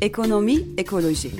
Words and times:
Ekonomi, 0.00 0.56
ekoloji. 0.78 1.30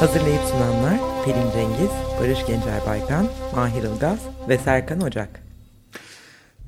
Hazırlayıp 0.00 0.40
sunanlar 0.50 1.09
Pelin 1.24 1.50
Cengiz, 1.50 1.90
Barış 2.20 2.46
Gencer 2.46 2.86
Baykan, 2.86 3.28
Mahir 3.54 3.82
Ilgaz 3.82 4.18
ve 4.48 4.58
Serkan 4.58 5.00
Ocak. 5.00 5.42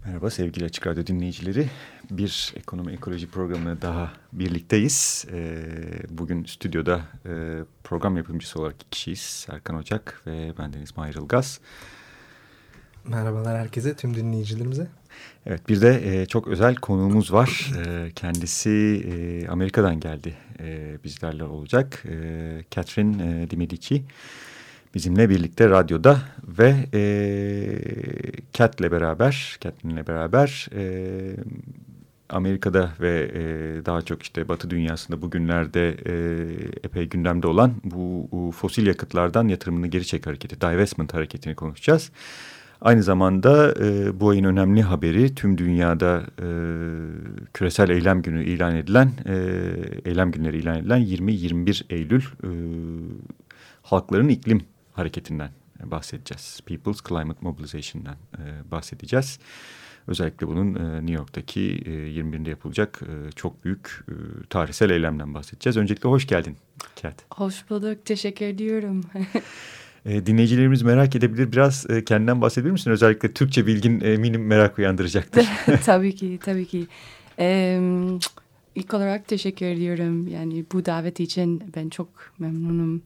Merhaba 0.05 0.31
sevgili 0.31 0.65
Açık 0.65 0.87
Radyo 0.87 1.07
dinleyicileri. 1.07 1.69
Bir 2.11 2.55
ekonomi 2.57 2.93
ekoloji 2.93 3.31
programına 3.31 3.83
daha 3.83 4.13
birlikteyiz. 4.33 5.27
Ee, 5.33 5.65
bugün 6.09 6.45
stüdyoda 6.45 7.01
e, 7.27 7.31
program 7.85 8.17
yapımcısı 8.17 8.61
olarak 8.61 8.75
iki 8.75 8.91
kişiyiz. 8.91 9.21
Serkan 9.21 9.77
Ocak 9.77 10.23
ve 10.27 10.53
bendeniz 10.59 10.97
Mahir 10.97 11.15
Ilgaz. 11.15 11.61
Merhabalar 13.05 13.59
herkese, 13.59 13.95
tüm 13.95 14.15
dinleyicilerimize. 14.15 14.87
Evet 15.47 15.69
bir 15.69 15.81
de 15.81 16.23
e, 16.23 16.27
çok 16.27 16.49
özel 16.49 16.75
konuğumuz 16.75 17.33
var. 17.33 17.73
E, 17.87 18.11
kendisi 18.11 18.71
e, 19.13 19.49
Amerika'dan 19.49 20.01
geldi 20.01 20.35
e, 20.61 20.97
bizlerle 21.05 21.45
olacak. 21.45 22.05
E, 22.09 22.65
Catherine 22.71 23.43
e, 23.43 23.51
Dimedici 23.51 24.03
bizimle 24.95 25.31
birlikte 25.31 25.69
radyoda 25.69 26.19
ve 26.59 26.75
e, 26.95 27.03
Cat'le 28.53 28.93
beraber, 28.93 29.57
Catherine'le 29.61 30.07
beraber 30.07 30.69
e, 30.75 31.37
Amerika'da 32.29 32.91
ve 33.01 33.31
e, 33.35 33.41
daha 33.87 34.03
çok 34.03 34.23
işte 34.23 34.49
Batı 34.49 34.71
dünyasında 34.71 35.23
bugünlerde 35.23 35.97
e, 36.07 36.15
epey 36.85 37.09
gündemde 37.09 37.47
olan 37.47 37.75
bu, 37.85 38.29
bu 38.33 38.53
fosil 38.53 38.87
yakıtlardan 38.87 39.49
yatırımını 39.49 39.87
geri 39.87 40.07
çek 40.07 40.27
hareketi, 40.27 40.61
divestment 40.61 41.15
hareketini 41.15 41.55
konuşacağız. 41.55 42.11
Aynı 42.83 43.03
zamanda 43.03 43.75
e, 43.81 44.21
bu 44.21 44.29
ayın 44.29 44.45
önemli 44.45 44.83
haberi 44.83 45.35
tüm 45.35 45.59
dünyada 45.59 46.23
e, 46.39 46.49
küresel 47.55 47.89
eylem 47.89 48.23
günü 48.23 48.45
ilan 48.45 48.77
edilen, 48.77 49.13
e, 49.27 49.35
eylem 50.05 50.31
günleri 50.31 50.59
ilan 50.59 50.79
edilen 50.79 51.01
20-21 51.01 51.85
Eylül 51.91 52.23
e, 52.23 52.51
halkların 53.83 54.29
iklim 54.29 54.61
hareketinden 54.93 55.51
bahsedeceğiz. 55.85 56.61
People's 56.67 57.03
Climate 57.09 57.39
Mobilization'dan 57.41 58.15
e, 58.15 58.71
bahsedeceğiz. 58.71 59.39
Özellikle 60.07 60.47
bunun 60.47 60.75
e, 60.75 60.97
New 60.97 61.13
York'taki 61.13 61.61
e, 61.61 61.91
21'inde 61.91 62.49
yapılacak 62.49 63.01
e, 63.03 63.33
çok 63.33 63.65
büyük 63.65 64.05
e, 64.09 64.15
tarihsel 64.51 64.91
eylemden 64.91 65.35
bahsedeceğiz. 65.35 65.77
Öncelikle 65.77 66.09
hoş 66.09 66.27
geldin 66.27 66.57
Kat. 67.03 67.15
Hoş 67.31 67.71
bulduk, 67.71 68.05
teşekkür 68.05 68.47
ediyorum. 68.47 69.01
E, 70.07 70.27
dinleyicilerimiz 70.27 70.83
merak 70.83 71.17
edebilir. 71.17 71.53
Biraz 71.53 71.91
e, 71.91 72.05
kendinden 72.05 72.41
bahsedebilir 72.41 72.73
misin? 72.73 72.91
Özellikle 72.91 73.33
Türkçe 73.33 73.67
bilgin 73.67 74.01
eminim 74.01 74.47
merak 74.47 74.79
uyandıracaktır. 74.79 75.49
tabii 75.85 76.15
ki, 76.15 76.39
tabii 76.45 76.67
ki. 76.67 76.87
Ee, 77.39 77.81
ilk 78.75 78.95
olarak 78.95 79.29
teşekkür 79.29 79.67
ediyorum. 79.67 80.29
Yani 80.29 80.65
bu 80.73 80.87
davet 80.87 81.21
için 81.21 81.63
ben 81.77 81.89
çok 81.89 82.09
memnunum. 82.39 83.03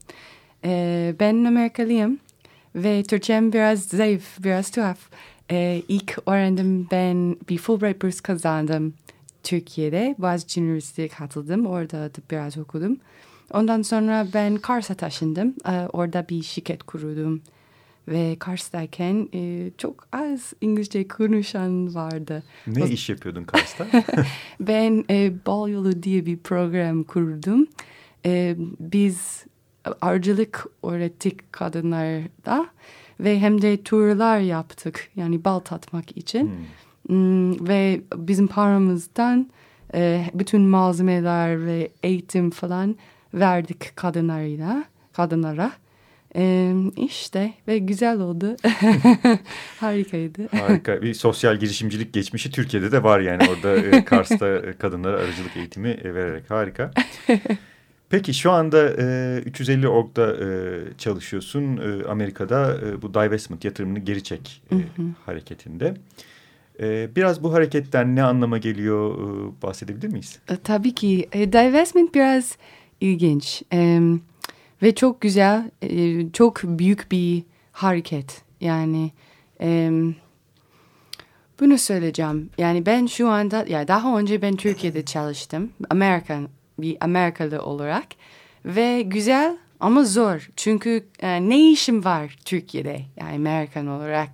Ee, 0.64 1.14
ben 1.20 1.44
Amerikalıyım 1.44 2.18
ve 2.74 3.02
Türkçem 3.02 3.52
biraz 3.52 3.84
zayıf, 3.84 4.44
biraz 4.44 4.70
tuhaf. 4.70 4.98
Ee, 5.50 5.82
ilk 5.88 6.18
öğrendim 6.26 6.88
ben 6.90 7.36
bir 7.48 7.58
Fulbright 7.58 8.02
burs 8.02 8.20
kazandım 8.20 8.94
Türkiye'de. 9.42 10.14
Boğaziçi 10.18 10.60
Üniversitesi'ne 10.60 11.08
katıldım. 11.08 11.66
Orada 11.66 11.96
da 11.96 12.20
biraz 12.30 12.58
okudum. 12.58 12.96
Ondan 13.52 13.82
sonra 13.82 14.26
ben 14.34 14.56
Kars'a 14.56 14.94
taşındım. 14.94 15.54
Ee, 15.68 15.88
orada 15.92 16.26
bir 16.28 16.42
şirket 16.42 16.82
kurdum. 16.82 17.42
Ve 18.08 18.36
Kars'tayken 18.38 19.28
e, 19.34 19.70
çok 19.78 20.08
az 20.12 20.52
İngilizce 20.60 21.08
konuşan 21.08 21.94
vardı. 21.94 22.42
Ne 22.66 22.84
o, 22.84 22.86
iş 22.86 23.08
yapıyordun 23.08 23.44
Kars'ta? 23.44 23.86
ben 24.60 25.04
e, 25.10 25.32
Bal 25.46 25.68
Yolu 25.68 26.02
diye 26.02 26.26
bir 26.26 26.36
program 26.36 27.02
kurdum. 27.02 27.66
E, 28.26 28.56
biz 28.80 29.44
arıcılık 30.00 30.66
öğrettik 30.82 31.52
kadınlarda 31.52 32.66
ve 33.20 33.40
hem 33.40 33.62
de 33.62 33.82
turlar 33.82 34.38
yaptık. 34.38 35.08
Yani 35.16 35.44
bal 35.44 35.58
tatmak 35.58 36.16
için. 36.16 36.42
Hmm. 36.42 36.56
Hmm, 37.08 37.68
ve 37.68 38.00
bizim 38.16 38.46
paramızdan 38.46 39.50
e, 39.94 40.30
bütün 40.34 40.62
malzemeler 40.62 41.66
ve 41.66 41.90
eğitim 42.02 42.50
falan 42.50 42.96
verdik 43.34 43.96
kadınlarıyla, 43.96 44.84
kadınlara. 45.12 45.72
Ee, 46.36 46.74
işte 46.96 47.52
ve 47.68 47.78
güzel 47.78 48.20
oldu. 48.20 48.56
Harikaydı. 49.80 50.48
Harika. 50.48 51.02
Bir 51.02 51.14
sosyal 51.14 51.56
girişimcilik 51.56 52.12
geçmişi 52.12 52.50
Türkiye'de 52.50 52.92
de 52.92 53.02
var 53.02 53.20
yani 53.20 53.42
orada 53.50 53.76
e, 53.76 54.04
Kars'ta 54.04 54.78
kadınlara 54.78 55.16
arıcılık 55.16 55.56
eğitimi 55.56 55.88
e, 55.88 56.14
vererek. 56.14 56.50
Harika. 56.50 56.90
Peki 58.10 58.34
şu 58.34 58.50
anda 58.50 58.90
e, 58.98 59.38
350 59.46 59.88
org'da 59.88 60.36
e, 60.36 60.48
çalışıyorsun. 60.98 61.76
E, 61.76 62.08
Amerika'da 62.08 62.76
e, 62.86 63.02
bu 63.02 63.14
divestment 63.14 63.64
yatırımını 63.64 63.98
geri 63.98 64.22
çek 64.22 64.62
e, 64.72 64.76
hareketinde. 65.26 65.94
E, 66.80 67.08
biraz 67.16 67.42
bu 67.42 67.52
hareketten 67.52 68.16
ne 68.16 68.22
anlama 68.22 68.58
geliyor 68.58 69.14
e, 69.14 69.62
bahsedebilir 69.62 70.08
miyiz? 70.08 70.38
E, 70.48 70.56
tabii 70.56 70.94
ki. 70.94 71.28
E, 71.32 71.52
divestment 71.52 72.14
biraz 72.14 72.56
ilginç 73.00 73.62
e, 73.72 74.00
ve 74.82 74.94
çok 74.94 75.20
güzel, 75.20 75.70
e, 75.82 76.32
çok 76.32 76.62
büyük 76.62 77.10
bir 77.10 77.42
hareket. 77.72 78.42
Yani 78.60 79.10
e, 79.60 79.90
bunu 81.60 81.78
söyleyeceğim. 81.78 82.50
Yani 82.58 82.86
ben 82.86 83.06
şu 83.06 83.28
anda, 83.28 83.64
ya 83.68 83.88
daha 83.88 84.18
önce 84.18 84.42
ben 84.42 84.56
Türkiye'de 84.56 85.04
çalıştım. 85.04 85.70
Amerikan, 85.90 86.48
bir 86.78 86.96
Amerikalı 87.00 87.62
olarak. 87.62 88.06
Ve 88.64 89.02
güzel 89.02 89.56
ama 89.80 90.04
zor. 90.04 90.50
Çünkü 90.56 91.06
e, 91.20 91.48
ne 91.48 91.70
işim 91.70 92.04
var 92.04 92.36
Türkiye'de 92.44 93.00
yani 93.16 93.34
Amerikan 93.34 93.86
olarak 93.86 94.30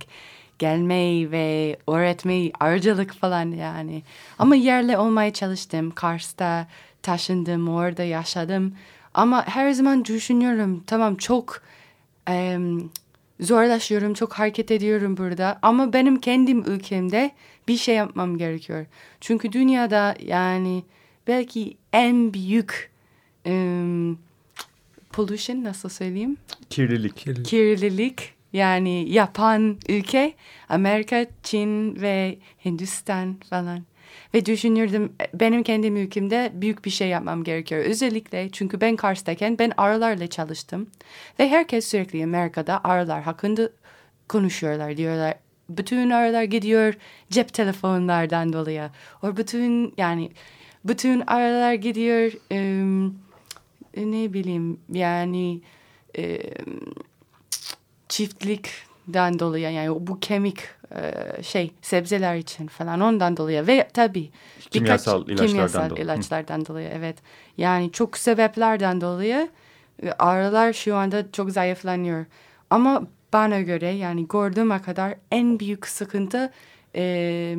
gelmeyi 0.59 1.31
ve 1.31 1.77
öğretmeyi, 1.87 2.51
arıcılık 2.59 3.13
falan 3.13 3.51
yani. 3.51 4.03
Ama 4.39 4.55
yerle 4.55 4.97
olmaya 4.97 5.33
çalıştım. 5.33 5.91
Kars'ta 5.91 6.67
taşındım, 7.03 7.69
orada 7.69 8.03
yaşadım. 8.03 8.73
Ama 9.13 9.47
her 9.47 9.71
zaman 9.71 10.05
düşünüyorum 10.05 10.83
tamam 10.87 11.15
çok 11.15 11.61
e, 12.29 12.57
zorlaşıyorum, 13.39 14.13
çok 14.13 14.33
hareket 14.33 14.71
ediyorum 14.71 15.17
burada. 15.17 15.59
Ama 15.61 15.93
benim 15.93 16.19
kendim 16.19 16.63
ülkemde 16.71 17.31
bir 17.67 17.77
şey 17.77 17.95
yapmam 17.95 18.37
gerekiyor. 18.37 18.85
Çünkü 19.21 19.51
dünyada 19.51 20.15
yani 20.25 20.83
belki 21.27 21.77
en 21.93 22.33
büyük 22.33 22.91
e, 23.45 23.83
pollution 25.11 25.63
nasıl 25.63 25.89
söyleyeyim? 25.89 26.37
Kirlilik. 26.69 27.15
Kirlilik. 27.15 27.45
Kirlilik 27.45 28.33
yani 28.53 29.09
yapan 29.09 29.77
ülke 29.89 30.33
Amerika, 30.69 31.25
Çin 31.43 32.01
ve 32.01 32.37
Hindistan 32.65 33.35
falan. 33.49 33.83
Ve 34.33 34.45
düşünürdüm 34.45 35.13
benim 35.33 35.63
kendi 35.63 35.87
ülkemde 35.87 36.51
büyük 36.53 36.85
bir 36.85 36.89
şey 36.89 37.07
yapmam 37.07 37.43
gerekiyor. 37.43 37.83
Özellikle 37.83 38.49
çünkü 38.49 38.81
ben 38.81 38.95
Kars'tayken 38.95 39.59
ben 39.59 39.71
arılarla 39.77 40.27
çalıştım. 40.27 40.89
Ve 41.39 41.49
herkes 41.49 41.87
sürekli 41.87 42.23
Amerika'da 42.23 42.81
arılar 42.83 43.21
hakkında 43.21 43.69
konuşuyorlar 44.29 44.97
diyorlar. 44.97 45.33
Bütün 45.69 46.09
arılar 46.09 46.43
gidiyor 46.43 46.93
cep 47.29 47.53
telefonlardan 47.53 48.53
dolayı. 48.53 48.89
O 49.23 49.37
bütün 49.37 49.93
yani 49.97 50.31
bütün 50.85 51.23
arılar 51.27 51.73
gidiyor 51.73 52.31
e, 52.51 52.57
ne 53.97 54.33
bileyim 54.33 54.79
yani 54.91 55.61
e, 56.17 56.39
çiftlikten 59.03 59.39
dolayı 59.39 59.71
yani 59.71 60.07
bu 60.07 60.19
kemik 60.19 60.59
e, 60.95 61.43
şey 61.43 61.71
sebzeler 61.81 62.35
için 62.35 62.67
falan 62.67 63.01
ondan 63.01 63.37
dolayı 63.37 63.67
ve 63.67 63.87
tabii 63.93 64.31
kimyasal 64.69 65.27
birkaç, 65.27 65.29
ilaçlardan 65.29 65.47
kimyasal 65.47 65.89
dolayı. 65.89 66.05
ilaçlardan 66.05 66.65
dolayı 66.65 66.89
evet 66.93 67.17
yani 67.57 67.91
çok 67.91 68.17
sebeplerden 68.17 69.01
dolayı 69.01 69.49
e, 70.03 70.11
arılar 70.11 70.73
şu 70.73 70.95
anda 70.95 71.31
çok 71.31 71.51
zayıflanıyor 71.51 72.25
ama 72.69 73.07
bana 73.33 73.61
göre 73.61 73.89
yani 73.89 74.27
gördüğüme 74.27 74.81
kadar 74.81 75.15
en 75.31 75.59
büyük 75.59 75.87
sıkıntı 75.87 76.51
e, 76.95 77.55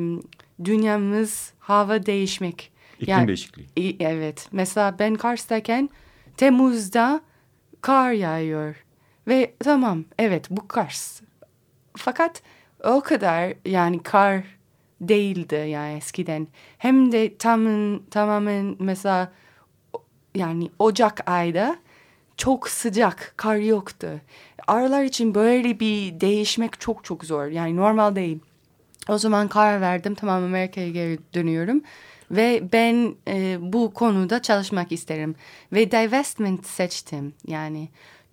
dünyamız 0.63 1.53
hava 1.59 2.05
değişmek. 2.05 2.71
İklim 2.99 3.09
yani, 3.09 3.27
değişikliği. 3.27 3.97
Evet 3.99 4.47
mesela 4.51 4.95
ben 4.99 5.15
Kars'tayken 5.15 5.89
Temmuz'da 6.37 7.21
kar 7.81 8.11
yağıyor 8.11 8.85
ve 9.27 9.53
tamam 9.63 10.05
evet 10.19 10.47
bu 10.49 10.67
Kars 10.67 11.21
fakat 11.97 12.41
o 12.83 13.01
kadar 13.01 13.53
yani 13.65 14.03
kar 14.03 14.43
değildi 15.01 15.55
yani 15.55 15.97
eskiden. 15.97 16.47
Hem 16.77 17.11
de 17.11 17.37
tamın, 17.37 18.03
tamamen 18.11 18.75
mesela 18.79 19.31
yani 20.35 20.69
Ocak 20.79 21.29
ayda 21.29 21.75
çok 22.37 22.69
sıcak, 22.69 23.33
kar 23.37 23.55
yoktu. 23.55 24.21
Aralar 24.67 25.03
için 25.03 25.35
böyle 25.35 25.79
bir 25.79 26.19
değişmek 26.19 26.79
çok 26.79 27.03
çok 27.03 27.25
zor. 27.25 27.45
Yani 27.45 27.75
normal 27.75 28.15
değil. 28.15 28.39
O 29.09 29.17
zaman 29.17 29.47
karar 29.47 29.81
verdim 29.81 30.15
tamam 30.15 30.43
Amerika'ya 30.43 30.89
geri 30.89 31.19
dönüyorum. 31.33 31.81
Ve 32.31 32.63
ben 32.73 33.15
e, 33.27 33.57
bu 33.61 33.93
konuda 33.93 34.41
çalışmak 34.41 34.91
isterim. 34.91 35.35
Ve 35.73 35.91
divestment 35.91 36.65
seçtim 36.65 37.33
yani. 37.47 37.89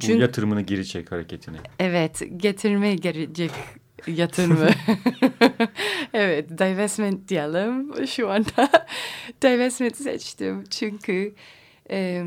Bu 0.09 0.13
yatırımını 0.13 0.61
geri 0.61 0.87
çek 0.87 1.13
hareketini. 1.13 1.57
Evet 1.79 2.23
getirme 2.37 2.95
gelecek 2.95 3.51
yatırımı. 4.07 4.69
evet 6.15 6.51
divestment 6.51 7.29
diyelim 7.29 8.07
şu 8.07 8.31
anda. 8.31 8.87
divestment 9.43 9.97
seçtim 9.97 10.65
çünkü 10.71 11.35
e, 11.91 12.25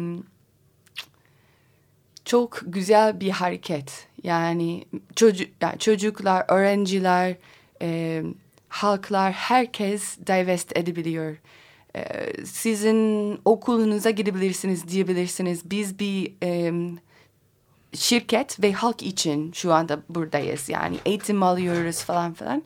çok 2.25 2.59
güzel 2.65 3.19
bir 3.19 3.29
hareket. 3.29 4.07
Yani, 4.23 4.85
çocuk, 5.15 5.49
yani 5.61 5.79
çocuklar, 5.79 6.45
öğrenciler, 6.47 7.35
e, 7.81 8.21
halklar 8.69 9.33
herkes 9.33 10.17
divest 10.17 10.77
edebiliyor. 10.77 11.37
Sizin 12.45 13.39
okulunuza 13.45 14.09
gidebilirsiniz 14.09 14.87
diyebilirsiniz. 14.87 15.71
Biz 15.71 15.99
bir 15.99 16.33
e, 16.43 16.73
şirket 17.95 18.63
ve 18.63 18.73
halk 18.73 19.03
için 19.03 19.51
şu 19.51 19.73
anda 19.73 19.99
buradayız. 20.09 20.69
Yani 20.69 20.97
eğitim 21.05 21.43
alıyoruz 21.43 22.03
falan 22.03 22.33
filan. 22.33 22.63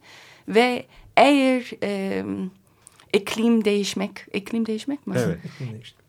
Ve 0.48 0.86
eğer 1.18 1.72
e, 1.84 2.24
iklim 3.14 3.66
değişmek, 3.66 4.26
iklim 4.34 4.66
değişmek 4.66 5.08
mi? 5.08 5.16
Evet. 5.18 5.40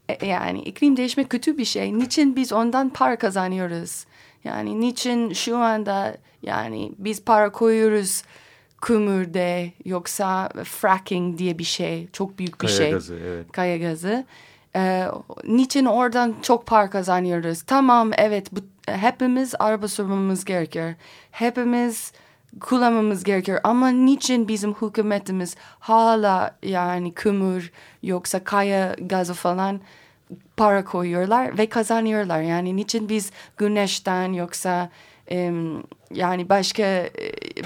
E, 0.09 0.27
yani 0.27 0.63
iklim 0.63 0.97
değişmek 0.97 1.31
kötü 1.31 1.59
bir 1.59 1.65
şey. 1.65 1.99
Niçin 1.99 2.37
biz 2.37 2.53
ondan 2.53 2.91
para 2.91 3.19
kazanıyoruz? 3.19 4.05
Yani 4.45 4.81
niçin 4.81 5.33
şu 5.33 5.57
anda 5.57 6.17
yani 6.43 6.93
biz 6.99 7.25
para 7.25 7.53
koyuyoruz 7.53 8.23
kömürde 8.81 9.73
yoksa 9.85 10.49
fracking 10.65 11.39
diye 11.39 11.59
bir 11.59 11.65
şey 11.65 12.09
çok 12.13 12.39
büyük 12.39 12.61
bir 12.61 12.67
Kaya 12.67 12.79
şey. 12.79 12.91
gazı 12.91 13.15
evet. 13.15 13.53
Kaya 13.53 13.77
gazı. 13.77 14.25
Ee, 14.77 15.07
niçin 15.45 15.85
oradan 15.85 16.35
çok 16.43 16.67
para 16.67 16.91
kazanıyoruz? 16.91 17.63
Tamam 17.63 18.11
evet 18.19 18.47
bu, 18.53 18.61
hepimiz 18.97 19.55
araba 19.59 19.89
sürmemiz 19.89 20.45
gerekiyor. 20.45 20.95
Hepimiz 21.31 22.13
kullanmamız 22.61 23.25
gerekiyor. 23.25 23.61
Ama 23.65 23.89
niçin 23.89 24.49
bizim 24.49 24.75
hükümetimiz 24.75 25.57
hala 25.79 26.57
yani 26.63 27.15
kömür 27.15 27.73
yoksa 28.03 28.45
kaya 28.45 28.97
gazı 29.01 29.35
falan 29.35 29.81
para 30.57 30.85
koyuyorlar 30.85 31.59
ve 31.59 31.69
kazanıyorlar. 31.69 32.41
Yani 32.41 32.77
niçin 32.77 33.09
biz 33.09 33.31
güneşten 33.57 34.33
yoksa 34.33 34.91
yani 36.15 36.49
başka 36.49 37.11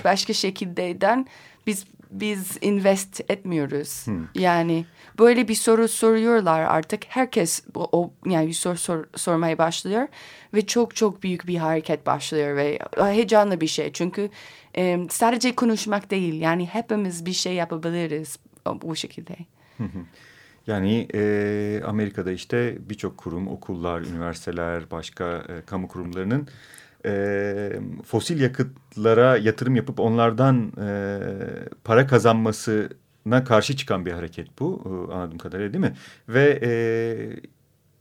başka 0.05 0.33
şekildeden 0.33 1.27
biz 1.67 1.85
biz 2.15 2.59
invest 2.61 3.21
etmiyoruz. 3.31 4.07
Yani 4.35 4.87
böyle 5.19 5.49
bir 5.49 5.55
soru 5.55 5.89
soruyorlar 5.89 6.61
artık. 6.61 7.05
Herkes 7.09 7.65
o, 7.75 8.13
yani 8.27 8.47
bir 8.47 8.53
soru 8.53 8.77
sor, 8.77 9.05
sormaya 9.17 9.59
başlıyor 9.59 10.09
ve 10.55 10.67
çok 10.67 10.97
çok 10.97 11.23
büyük 11.23 11.47
bir 11.47 11.57
hareket 11.57 12.07
başlıyor 12.07 12.57
ve 12.57 12.79
heyecanlı 12.99 13.61
bir 13.61 13.67
şey. 13.67 13.93
Çünkü 13.93 14.31
em, 14.75 15.11
sadece 15.11 15.55
konuşmak 15.55 16.11
değil 16.11 16.41
yani 16.41 16.67
hepimiz 16.67 17.27
bir 17.27 17.33
şey 17.33 17.55
yapabiliriz 17.55 18.39
bu 18.83 18.97
şekilde. 18.97 19.37
Yani 20.67 21.09
e, 21.15 21.83
Amerika'da 21.87 22.33
işte 22.33 22.77
birçok 22.81 23.17
kurum, 23.17 23.49
okullar, 23.49 24.01
üniversiteler, 24.01 24.91
başka 24.91 25.25
e, 25.25 25.63
kamu 25.67 25.89
kurumlarının 25.89 26.49
e, 27.05 27.73
fosil 28.07 28.41
yakıtlara 28.41 29.37
yatırım 29.37 29.77
yapıp 29.77 30.01
onlardan 30.01 30.73
e, 30.83 31.19
para 31.85 32.07
kazanmasına 32.07 33.45
karşı 33.45 33.77
çıkan 33.77 34.07
bir 34.07 34.13
hareket 34.13 34.61
bu 34.61 34.83
e, 34.85 35.13
anladığım 35.15 35.39
kadarıyla 35.39 35.73
değil 35.73 35.85
mi? 35.85 35.95
Ve 36.29 36.61
e, 36.63 36.71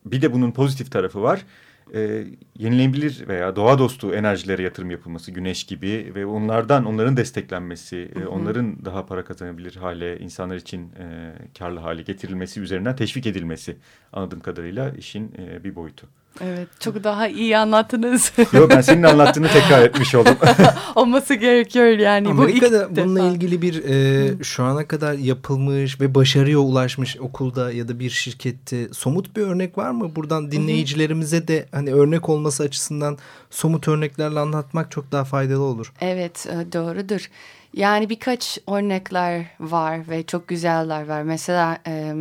bir 0.06 0.22
de 0.22 0.34
bunun 0.34 0.52
pozitif 0.52 0.92
tarafı 0.92 1.22
var. 1.22 1.46
E, 1.94 2.24
yenilenebilir 2.58 3.28
veya 3.28 3.56
doğa 3.56 3.80
dostu 3.80 4.14
enerjilere 4.14 4.62
yatırım 4.62 4.92
yapılması, 4.92 5.32
güneş 5.32 5.64
gibi 5.64 6.12
ve 6.16 6.26
onlardan 6.26 6.86
onların 6.86 7.18
desteklenmesi, 7.18 8.12
e, 8.16 8.26
onların 8.26 8.86
daha 8.86 9.06
para 9.06 9.26
kazanabilir 9.26 9.76
hale, 9.76 10.20
insanlar 10.20 10.56
için 10.56 10.82
e, 10.82 11.34
karlı 11.60 11.80
hale 11.80 12.02
getirilmesi 12.02 12.62
üzerinden 12.62 12.96
teşvik 12.96 13.28
edilmesi 13.28 13.78
anladığım 14.14 14.40
kadarıyla 14.40 14.90
işin 14.90 15.32
e, 15.38 15.64
bir 15.64 15.76
boyutu. 15.76 16.08
Evet 16.42 16.68
çok 16.80 17.04
daha 17.04 17.28
iyi 17.28 17.58
anlattınız. 17.58 18.32
Yok 18.54 18.70
ben 18.70 18.82
senin 18.82 19.04
anlattığını 19.04 19.48
tekrar 19.48 19.82
etmiş 19.82 20.16
oldum. 20.16 20.36
Olması 20.96 21.34
gerekiyor 21.34 21.86
yani. 21.86 22.28
Amerika'da 22.28 22.92
bu 22.92 22.96
bununla 22.96 23.20
defa. 23.20 23.30
ilgili 23.30 23.62
bir 23.62 23.84
e, 23.84 24.44
şu 24.44 24.64
ana 24.64 24.88
kadar 24.88 25.14
yapılmış 25.14 26.02
ve 26.02 26.16
başarıya 26.16 26.60
ulaşmış 26.60 27.18
okulda 27.18 27.72
ya 27.72 27.88
da 27.88 28.00
bir 28.00 28.10
şirkette 28.10 28.88
somut 28.94 29.36
bir 29.36 29.42
örnek 29.42 29.78
var 29.78 29.92
mı? 29.92 30.16
Buradan 30.16 30.52
dinleyicilerimize 30.52 31.48
de 31.48 31.66
hani 31.72 31.94
örnek 31.94 32.30
olması 32.30 32.64
açısından 32.64 33.18
somut 33.50 33.88
örneklerle 33.88 34.40
anlatmak 34.40 34.92
çok 34.92 35.12
daha 35.12 35.24
faydalı 35.24 35.64
olur. 35.64 35.94
Evet 36.02 36.48
e, 36.48 36.74
doğrudur. 36.74 37.30
Yani 37.74 38.10
birkaç 38.10 38.58
örnekler 38.68 39.46
var 39.60 40.10
ve 40.10 40.24
çok 40.24 40.48
güzeller 40.48 41.08
var. 41.08 41.24
Mesela 41.24 41.78
e, 41.88 42.14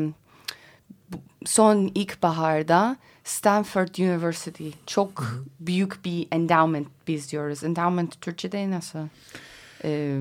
son 1.44 1.91
ilkbaharda 1.94 2.97
Stanford 3.24 3.94
University 3.98 4.69
çok 4.86 5.24
büyük 5.60 6.04
bir 6.04 6.26
endowment 6.32 6.88
biz 7.08 7.32
diyoruz. 7.32 7.64
Endowment 7.64 8.20
Türkçe'de 8.20 8.70
nasıl? 8.70 8.98
E, 9.84 10.19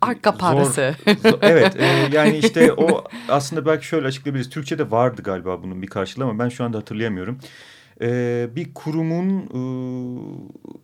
arka 0.00 0.36
parası. 0.36 0.94
Zor- 1.22 1.38
evet 1.42 1.76
e, 1.76 2.08
yani 2.12 2.36
işte 2.38 2.72
o 2.72 3.04
aslında 3.28 3.66
belki 3.66 3.86
şöyle 3.86 4.06
açıklayabiliriz. 4.06 4.50
Türkçe'de 4.50 4.90
vardı 4.90 5.22
galiba 5.22 5.62
bunun 5.62 5.82
bir 5.82 5.86
karşılığı 5.86 6.24
ama 6.24 6.38
ben 6.44 6.48
şu 6.48 6.64
anda 6.64 6.78
hatırlayamıyorum. 6.78 7.38
E, 8.00 8.48
bir 8.56 8.74
kurumun 8.74 9.28
e, 9.38 9.60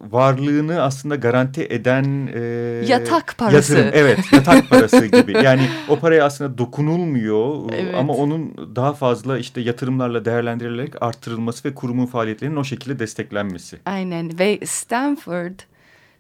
varlığını 0.01 0.83
aslında 0.83 1.17
garanti 1.17 1.67
eden 1.71 2.29
e, 2.35 2.41
Yatak 2.89 3.35
parası. 3.39 3.73
Yatırım, 3.77 3.91
evet 3.95 4.19
yatak 4.33 4.71
parası 4.71 5.07
gibi. 5.07 5.33
Yani 5.33 5.69
o 5.89 5.99
paraya 5.99 6.25
aslında 6.25 6.59
dokunulmuyor 6.59 7.71
Evet. 7.73 7.95
ama 7.95 8.13
onun 8.13 8.55
daha 8.77 8.93
fazla 8.93 9.39
işte 9.39 9.61
yatırımlarla 9.61 10.25
değerlendirilerek 10.25 11.03
arttırılması 11.03 11.69
ve 11.69 11.75
kurumun 11.75 12.07
faaliyetlerinin 12.07 12.57
o 12.57 12.65
şekilde 12.65 12.99
desteklenmesi. 12.99 13.79
Aynen 13.87 14.39
ve 14.39 14.59
Stanford, 14.67 15.59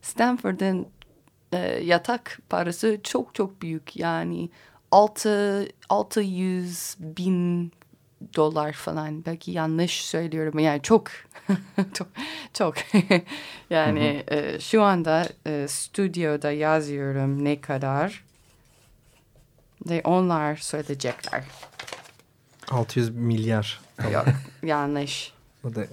Stanford'ın 0.02 0.86
e, 1.52 1.58
yatak 1.84 2.38
parası 2.48 2.98
çok 3.02 3.34
çok 3.34 3.62
büyük. 3.62 3.96
Yani 3.96 4.50
6, 4.90 5.68
600 5.88 6.96
bin 7.00 7.72
dolar 8.36 8.72
falan. 8.72 9.24
Belki 9.26 9.50
yanlış 9.50 10.04
söylüyorum. 10.04 10.58
Yani 10.58 10.82
çok 10.82 11.10
çok 11.94 12.08
çok. 12.54 12.74
yani 13.70 14.24
e, 14.30 14.60
şu 14.60 14.82
anda 14.82 15.28
e, 15.46 15.66
stüdyoda 15.68 16.52
yazıyorum 16.52 17.44
ne 17.44 17.60
kadar. 17.60 18.24
Ve 19.88 20.00
onlar 20.04 20.56
söyleyecekler. 20.56 21.44
600 22.70 23.10
milyar. 23.16 23.80
Yok 24.12 24.26
yanlış. 24.62 25.32
O 25.64 25.74
da 25.74 25.86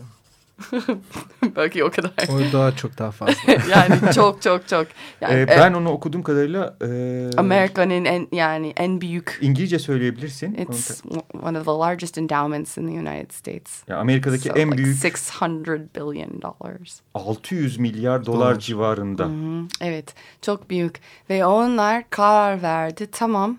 Belki 1.56 1.84
o 1.84 1.92
kadar. 1.92 2.12
o 2.30 2.54
daha 2.54 2.76
çok 2.76 2.98
daha 2.98 3.12
fazla. 3.12 3.34
yani 3.70 4.14
çok 4.14 4.42
çok 4.42 4.68
çok. 4.68 4.88
Yani, 5.22 5.36
E, 5.36 5.42
e, 5.42 5.48
ben 5.48 5.74
onu 5.74 5.90
okuduğum 5.90 6.24
kadarıyla 6.24 6.78
e, 6.82 7.30
Amerika'nın 7.38 8.06
en 8.06 8.28
yani 8.32 8.74
en 8.78 9.02
büyük 9.02 9.38
İngilizce 9.42 9.80
söyleyebilirsin. 9.80 10.54
It's 10.54 11.02
one 11.44 11.60
of 11.60 11.66
the 11.66 11.72
largest 11.72 12.18
endowments 12.18 12.78
in 12.78 12.88
the 12.88 12.94
United 12.94 13.32
States. 13.32 13.84
Ya 13.88 13.98
Amerika'daki 13.98 14.50
So, 14.50 14.56
en 14.56 14.68
like 14.72 14.78
büyük 14.78 15.06
600 15.06 15.96
billion 15.96 16.42
dollars. 16.42 17.00
600 17.14 17.78
milyar 17.78 18.26
dolar, 18.26 18.40
Dolar. 18.40 18.60
civarında. 18.60 19.26
Hı, 19.26 19.68
Evet, 19.82 20.14
çok 20.42 20.70
büyük. 20.70 21.00
Ve 21.30 21.46
onlar 21.46 22.10
karar 22.10 22.62
verdi. 22.62 23.08
Tamam, 23.12 23.58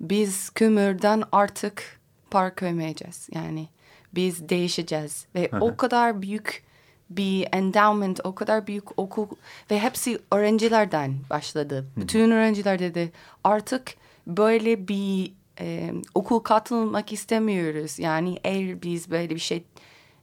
biz 0.00 0.50
kömürden 0.50 1.22
artık 1.32 1.82
para 2.30 2.54
koymayacağız. 2.54 3.28
Yani 3.34 3.68
biz 4.16 4.48
değişeceğiz. 4.48 5.26
Ve 5.34 5.50
o 5.60 5.76
kadar 5.76 6.22
büyük 6.22 6.66
bir 7.10 7.48
endowment, 7.52 8.20
o 8.24 8.34
kadar 8.34 8.66
büyük 8.66 8.98
okul 8.98 9.26
ve 9.70 9.78
hepsi 9.78 10.18
öğrencilerden 10.30 11.14
başladı. 11.30 11.86
Bütün 11.96 12.30
öğrenciler 12.30 12.78
dedi 12.78 13.12
artık 13.44 13.94
böyle 14.26 14.88
bir 14.88 15.32
e, 15.60 15.92
okul 16.14 16.38
katılmak 16.38 17.12
istemiyoruz. 17.12 17.98
Yani 17.98 18.38
eğer 18.44 18.82
biz 18.82 19.10
böyle 19.10 19.34
bir 19.34 19.40
şey 19.40 19.64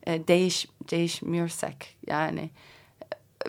e, 0.07 0.27
değiş 0.27 0.67
değişmiyorsak 0.91 1.75
yani 2.07 2.49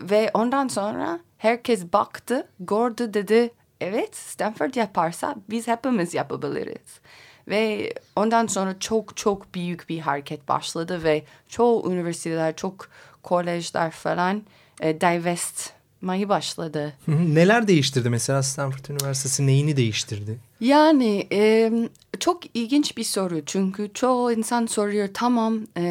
ve 0.01 0.31
ondan 0.33 0.67
sonra 0.67 1.19
herkes 1.37 1.93
baktı, 1.93 2.47
gördü 2.59 3.13
dedi 3.13 3.51
evet 3.81 4.15
Stanford 4.15 4.75
yaparsa 4.75 5.35
biz 5.49 5.67
hepimiz 5.67 6.13
yapabiliriz. 6.13 6.99
Ve 7.47 7.93
ondan 8.15 8.47
sonra 8.47 8.75
çok 8.79 9.17
çok 9.17 9.55
büyük 9.55 9.89
bir 9.89 9.99
hareket 9.99 10.47
başladı 10.47 11.03
ve 11.03 11.23
çoğu 11.49 11.91
üniversiteler, 11.91 12.55
çok 12.55 12.89
kolejler 13.23 13.91
falan 13.91 14.43
e, 14.81 15.01
divestmayı 15.01 16.29
başladı. 16.29 16.93
Neler 17.07 17.67
değiştirdi 17.67 18.09
mesela 18.09 18.43
Stanford 18.43 18.85
Üniversitesi 18.89 19.47
neyini 19.47 19.77
değiştirdi? 19.77 20.37
Yani 20.59 21.27
e, 21.31 21.71
çok 22.19 22.55
ilginç 22.55 22.97
bir 22.97 23.03
soru 23.03 23.45
çünkü 23.45 23.93
çoğu 23.93 24.31
insan 24.31 24.65
soruyor 24.65 25.09
tamam 25.13 25.59
e, 25.77 25.83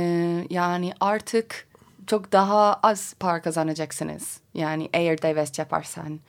yani 0.51 0.93
artık 1.01 1.67
çok 2.07 2.33
daha 2.33 2.75
az 2.75 3.15
para 3.21 3.43
kazanacaksınız. 3.43 4.41
Yani 4.55 4.89
eğer 4.93 5.23
divest 5.23 5.59
yaparsan. 5.59 6.21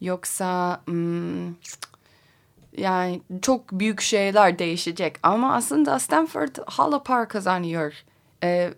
Yoksa 0.00 0.82
hmm, 0.84 1.54
yani 2.76 3.22
çok 3.42 3.72
büyük 3.72 4.00
şeyler 4.00 4.58
değişecek. 4.58 5.18
Ama 5.22 5.54
aslında 5.54 5.98
Stanford 5.98 6.56
hala 6.66 7.02
para 7.02 7.28
kazanıyor. 7.28 7.92
Ee, 8.44 8.70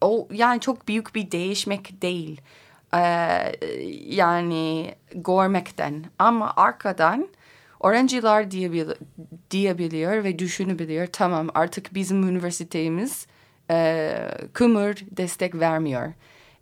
o 0.00 0.28
yani 0.32 0.60
çok 0.60 0.88
büyük 0.88 1.14
bir 1.14 1.30
değişmek 1.30 2.02
değil. 2.02 2.40
Ee, 2.94 2.98
yani 4.06 4.94
görmekten. 5.14 6.04
Ama 6.18 6.52
arkadan 6.56 7.28
öğrenciler 7.82 8.50
diyebil 8.50 8.90
diyebiliyor 9.50 10.24
ve 10.24 10.38
düşünebiliyor. 10.38 11.06
Tamam 11.06 11.48
artık 11.54 11.94
bizim 11.94 12.28
üniversitemiz 12.28 13.26
e, 13.70 14.14
kömür 14.54 14.96
destek 15.10 15.54
vermiyor. 15.54 16.12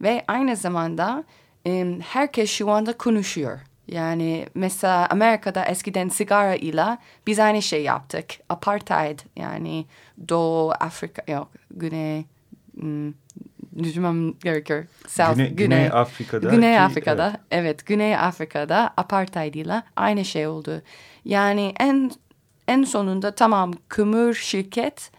Ve 0.03 0.25
aynı 0.29 0.57
zamanda 0.57 1.25
e, 1.67 1.99
herkes 2.03 2.51
şu 2.51 2.71
anda 2.71 2.97
konuşuyor. 2.97 3.61
Yani 3.91 4.47
mesela 4.55 5.07
Amerika'da 5.11 5.65
eskiden 5.65 6.09
sigara 6.09 6.55
ile 6.55 6.99
biz 7.27 7.39
aynı 7.39 7.63
şey 7.63 7.83
yaptık. 7.83 8.27
Apartheid 8.49 9.19
yani 9.37 9.87
Doğu 10.29 10.71
Afrika 10.71 11.33
yok 11.33 11.49
Güney 11.71 12.25
hmm, 12.81 13.13
düşünmem 13.83 14.33
gerekiyor. 14.33 14.85
South, 15.09 15.37
Güney, 15.37 15.51
Güney 15.51 15.87
Afrika'da. 15.87 16.51
Güney 16.51 16.75
ki, 16.75 16.81
Afrika'da 16.81 17.29
evet. 17.29 17.41
evet 17.51 17.87
Güney 17.87 18.17
Afrika'da 18.17 18.95
apartheid 18.97 19.55
ile 19.55 19.83
aynı 19.97 20.25
şey 20.25 20.47
oldu. 20.47 20.83
Yani 21.25 21.73
en 21.81 22.11
en 22.69 22.83
sonunda 22.83 23.35
tamam 23.35 23.73
kömür 23.89 24.35
şirket 24.35 25.11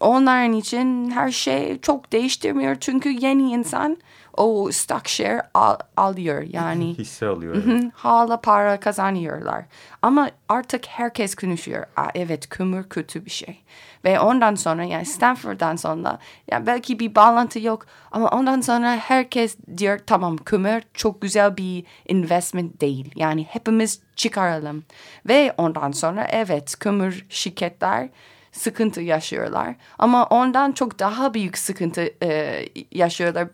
onların 0.00 0.52
için 0.52 1.10
her 1.10 1.30
şey 1.30 1.80
çok 1.80 2.12
değiştirmiyor. 2.12 2.76
Çünkü 2.80 3.08
yeni 3.08 3.50
insan 3.50 3.96
o 4.36 4.72
stock 4.72 5.08
share 5.08 5.42
al, 5.54 5.76
alıyor 5.96 6.42
yani. 6.42 6.94
Hisse 6.98 7.26
alıyor. 7.26 7.62
Evet. 7.66 7.84
Hala 7.94 8.40
para 8.40 8.80
kazanıyorlar. 8.80 9.64
Ama 10.02 10.30
artık 10.48 10.86
herkes 10.86 11.34
konuşuyor. 11.34 11.84
Aa, 11.96 12.08
evet 12.14 12.48
kömür 12.48 12.88
kötü 12.88 13.24
bir 13.24 13.30
şey. 13.30 13.62
Ve 14.04 14.20
ondan 14.20 14.54
sonra 14.54 14.84
yani 14.84 15.06
Stanford'dan 15.06 15.76
sonra 15.76 16.18
ya 16.50 16.66
belki 16.66 16.98
bir 16.98 17.14
bağlantı 17.14 17.60
yok 17.60 17.86
ama 18.12 18.28
ondan 18.28 18.60
sonra 18.60 18.96
herkes 18.96 19.56
diyor 19.76 20.00
tamam 20.06 20.36
kömür 20.36 20.82
çok 20.94 21.22
güzel 21.22 21.56
bir 21.56 21.84
investment 22.08 22.80
değil. 22.80 23.12
Yani 23.16 23.44
hepimiz 23.44 24.00
çıkaralım. 24.16 24.84
Ve 25.28 25.54
ondan 25.58 25.92
sonra 25.92 26.26
evet 26.30 26.76
kömür 26.80 27.26
şirketler 27.28 28.08
sıkıntı 28.56 29.00
yaşıyorlar. 29.00 29.74
Ama 29.98 30.26
ondan 30.26 30.72
çok 30.72 30.98
daha 30.98 31.34
büyük 31.34 31.58
sıkıntı 31.58 32.10
e, 32.22 32.62
yaşıyorlar. 32.92 33.48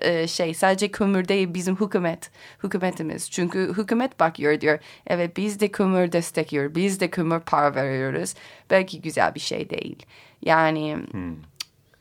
E, 0.00 0.26
şey 0.26 0.54
sadece 0.54 0.90
kömür 0.90 1.28
değil 1.28 1.54
bizim 1.54 1.76
hükümet, 1.76 2.30
hükümetimiz. 2.64 3.30
Çünkü 3.30 3.72
hükümet 3.76 4.20
bakıyor 4.20 4.60
diyor. 4.60 4.78
Evet 5.06 5.36
biz 5.36 5.60
de 5.60 5.68
kömür 5.68 6.12
destekliyor. 6.12 6.74
Biz 6.74 7.00
de 7.00 7.10
kömür 7.10 7.40
para 7.40 7.74
veriyoruz. 7.74 8.34
Belki 8.70 9.00
güzel 9.00 9.34
bir 9.34 9.40
şey 9.40 9.70
değil. 9.70 10.06
Yani... 10.42 10.96
Hmm 11.10 11.55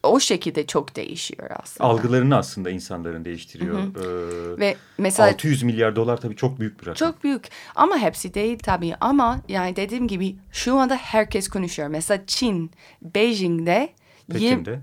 o 0.05 0.19
şekilde 0.19 0.67
çok 0.67 0.95
değişiyor 0.95 1.50
aslında. 1.63 1.89
Algılarını 1.89 2.38
aslında 2.38 2.69
insanların 2.69 3.25
değiştiriyor. 3.25 3.77
Hı 3.77 4.00
hı. 4.00 4.55
Ee, 4.55 4.59
Ve 4.59 4.75
mesela 4.97 5.29
600 5.29 5.63
milyar 5.63 5.95
dolar 5.95 6.17
tabii 6.21 6.35
çok 6.35 6.59
büyük 6.59 6.81
bir 6.81 6.88
rakam. 6.88 6.95
Çok 7.09 7.24
büyük 7.24 7.50
ama 7.75 7.97
hepsi 7.97 8.33
değil 8.33 8.59
tabii 8.59 8.95
ama 9.01 9.41
yani 9.47 9.75
dediğim 9.75 10.07
gibi 10.07 10.35
şu 10.51 10.77
anda 10.77 10.95
herkes 10.95 11.47
konuşuyor. 11.47 11.89
Mesela 11.89 12.24
Çin, 12.27 12.71
Beijing'de 13.01 13.89
Pekin'de. 14.31 14.79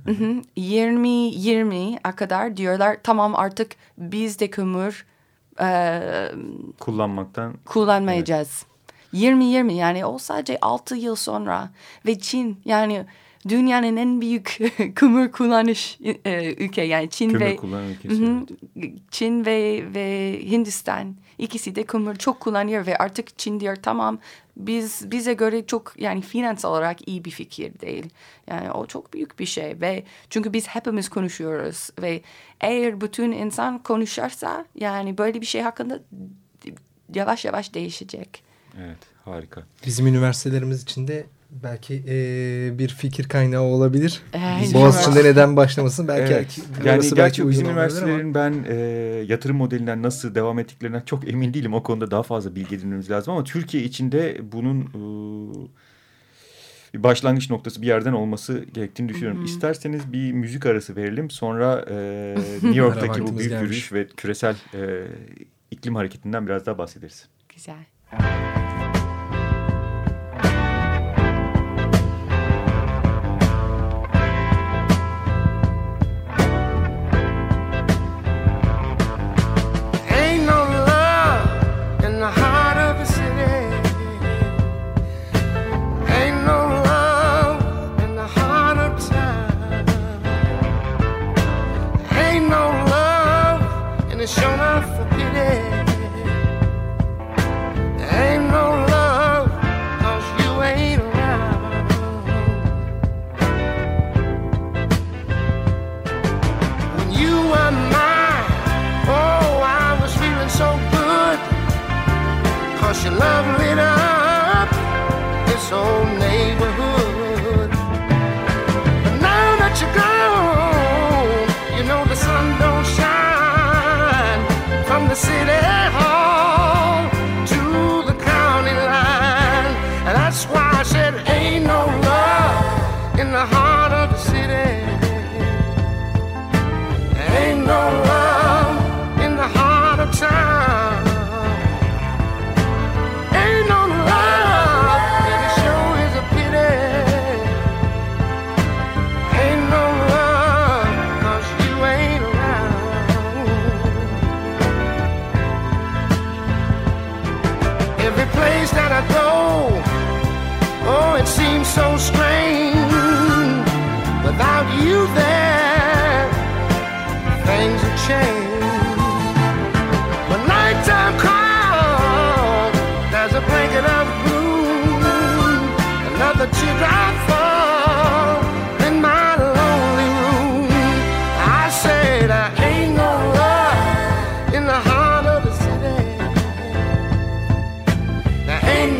20 0.56 1.08
20 1.08 1.98
kadar 2.16 2.56
diyorlar 2.56 2.96
tamam 3.02 3.34
artık 3.36 3.72
biz 3.98 4.40
de 4.40 4.50
kömür 4.50 5.06
e, 5.60 6.00
kullanmaktan 6.80 7.54
kullanmayacağız. 7.64 8.64
Evet. 8.64 8.72
20-20 9.14 9.72
yani 9.72 10.06
o 10.06 10.18
sadece 10.18 10.58
6 10.60 10.96
yıl 10.96 11.16
sonra 11.16 11.70
ve 12.06 12.18
Çin 12.18 12.60
yani 12.64 13.04
dünyanın 13.48 13.96
en 13.96 14.20
büyük 14.20 14.58
kömür 14.94 15.32
kullanış 15.32 15.98
e, 16.24 16.54
ülke 16.54 16.82
yani 16.82 17.10
Çin 17.10 17.30
kömür 17.30 17.40
ve 17.40 17.90
ülkesi. 17.90 18.26
Hı, 18.26 18.46
Çin 19.10 19.46
ve 19.46 19.84
ve 19.94 20.38
Hindistan 20.42 21.16
ikisi 21.38 21.74
de 21.74 21.82
kömür 21.82 22.16
çok 22.16 22.40
kullanıyor 22.40 22.86
ve 22.86 22.96
artık 22.96 23.38
Çin 23.38 23.60
diyor 23.60 23.76
tamam 23.82 24.18
biz 24.56 25.10
bize 25.10 25.34
göre 25.34 25.66
çok 25.66 25.92
yani 25.98 26.20
finans 26.20 26.64
olarak 26.64 27.08
iyi 27.08 27.24
bir 27.24 27.30
fikir 27.30 27.80
değil. 27.80 28.10
Yani 28.46 28.70
o 28.70 28.86
çok 28.86 29.12
büyük 29.12 29.38
bir 29.38 29.46
şey 29.46 29.80
ve 29.80 30.04
çünkü 30.30 30.52
biz 30.52 30.68
hepimiz 30.68 31.08
konuşuyoruz 31.08 31.90
ve 32.02 32.22
eğer 32.60 33.00
bütün 33.00 33.32
insan 33.32 33.78
konuşarsa 33.78 34.66
yani 34.74 35.18
böyle 35.18 35.40
bir 35.40 35.46
şey 35.46 35.62
hakkında 35.62 36.00
yavaş 37.14 37.44
yavaş 37.44 37.74
değişecek. 37.74 38.42
Evet 38.80 38.98
harika. 39.24 39.62
Bizim 39.86 40.06
üniversitelerimiz 40.06 40.82
içinde 40.82 41.26
belki 41.62 42.02
e, 42.08 42.78
bir 42.78 42.88
fikir 42.88 43.28
kaynağı 43.28 43.62
olabilir. 43.62 44.22
Ee, 44.34 44.74
Boğaziçi'nde 44.74 45.24
neden 45.24 45.56
başlamasın 45.56 46.08
belki 46.08 46.32
evet. 46.32 46.58
yani 46.84 47.02
belki 47.16 47.48
bizim 47.48 47.66
üniversitelerin 47.66 48.34
ben 48.34 48.64
e, 48.68 48.74
yatırım 49.28 49.56
modelinden 49.56 50.02
nasıl 50.02 50.34
devam 50.34 50.58
ettiklerinden 50.58 51.00
çok 51.00 51.28
emin 51.28 51.54
değilim. 51.54 51.74
O 51.74 51.82
konuda 51.82 52.10
daha 52.10 52.22
fazla 52.22 52.54
bilgi 52.54 52.76
edinmemiz 52.76 53.10
lazım 53.10 53.34
ama 53.34 53.44
Türkiye 53.44 53.82
içinde 53.82 54.40
bunun 54.52 54.80
e, 54.80 54.98
bir 56.94 57.02
başlangıç 57.02 57.50
noktası 57.50 57.82
bir 57.82 57.86
yerden 57.86 58.12
olması 58.12 58.64
gerektiğini 58.74 59.08
düşünüyorum. 59.08 59.38
Hı 59.38 59.42
-hı. 59.42 59.46
İsterseniz 59.46 60.12
bir 60.12 60.32
müzik 60.32 60.66
arası 60.66 60.96
verelim. 60.96 61.30
Sonra 61.30 61.84
e, 61.90 61.94
New 62.52 62.78
York'taki 62.78 63.22
bu 63.22 63.38
büyük 63.38 63.50
gelmiş. 63.50 63.68
yürüyüş 63.68 63.92
ve 63.92 64.06
küresel 64.06 64.56
e, 64.74 65.06
iklim 65.70 65.94
hareketinden 65.94 66.46
biraz 66.46 66.66
daha 66.66 66.78
bahsederiz. 66.78 67.28
Güzel. 67.48 67.84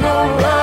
No 0.01 0.37
love 0.41 0.62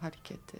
Hareketi. 0.00 0.58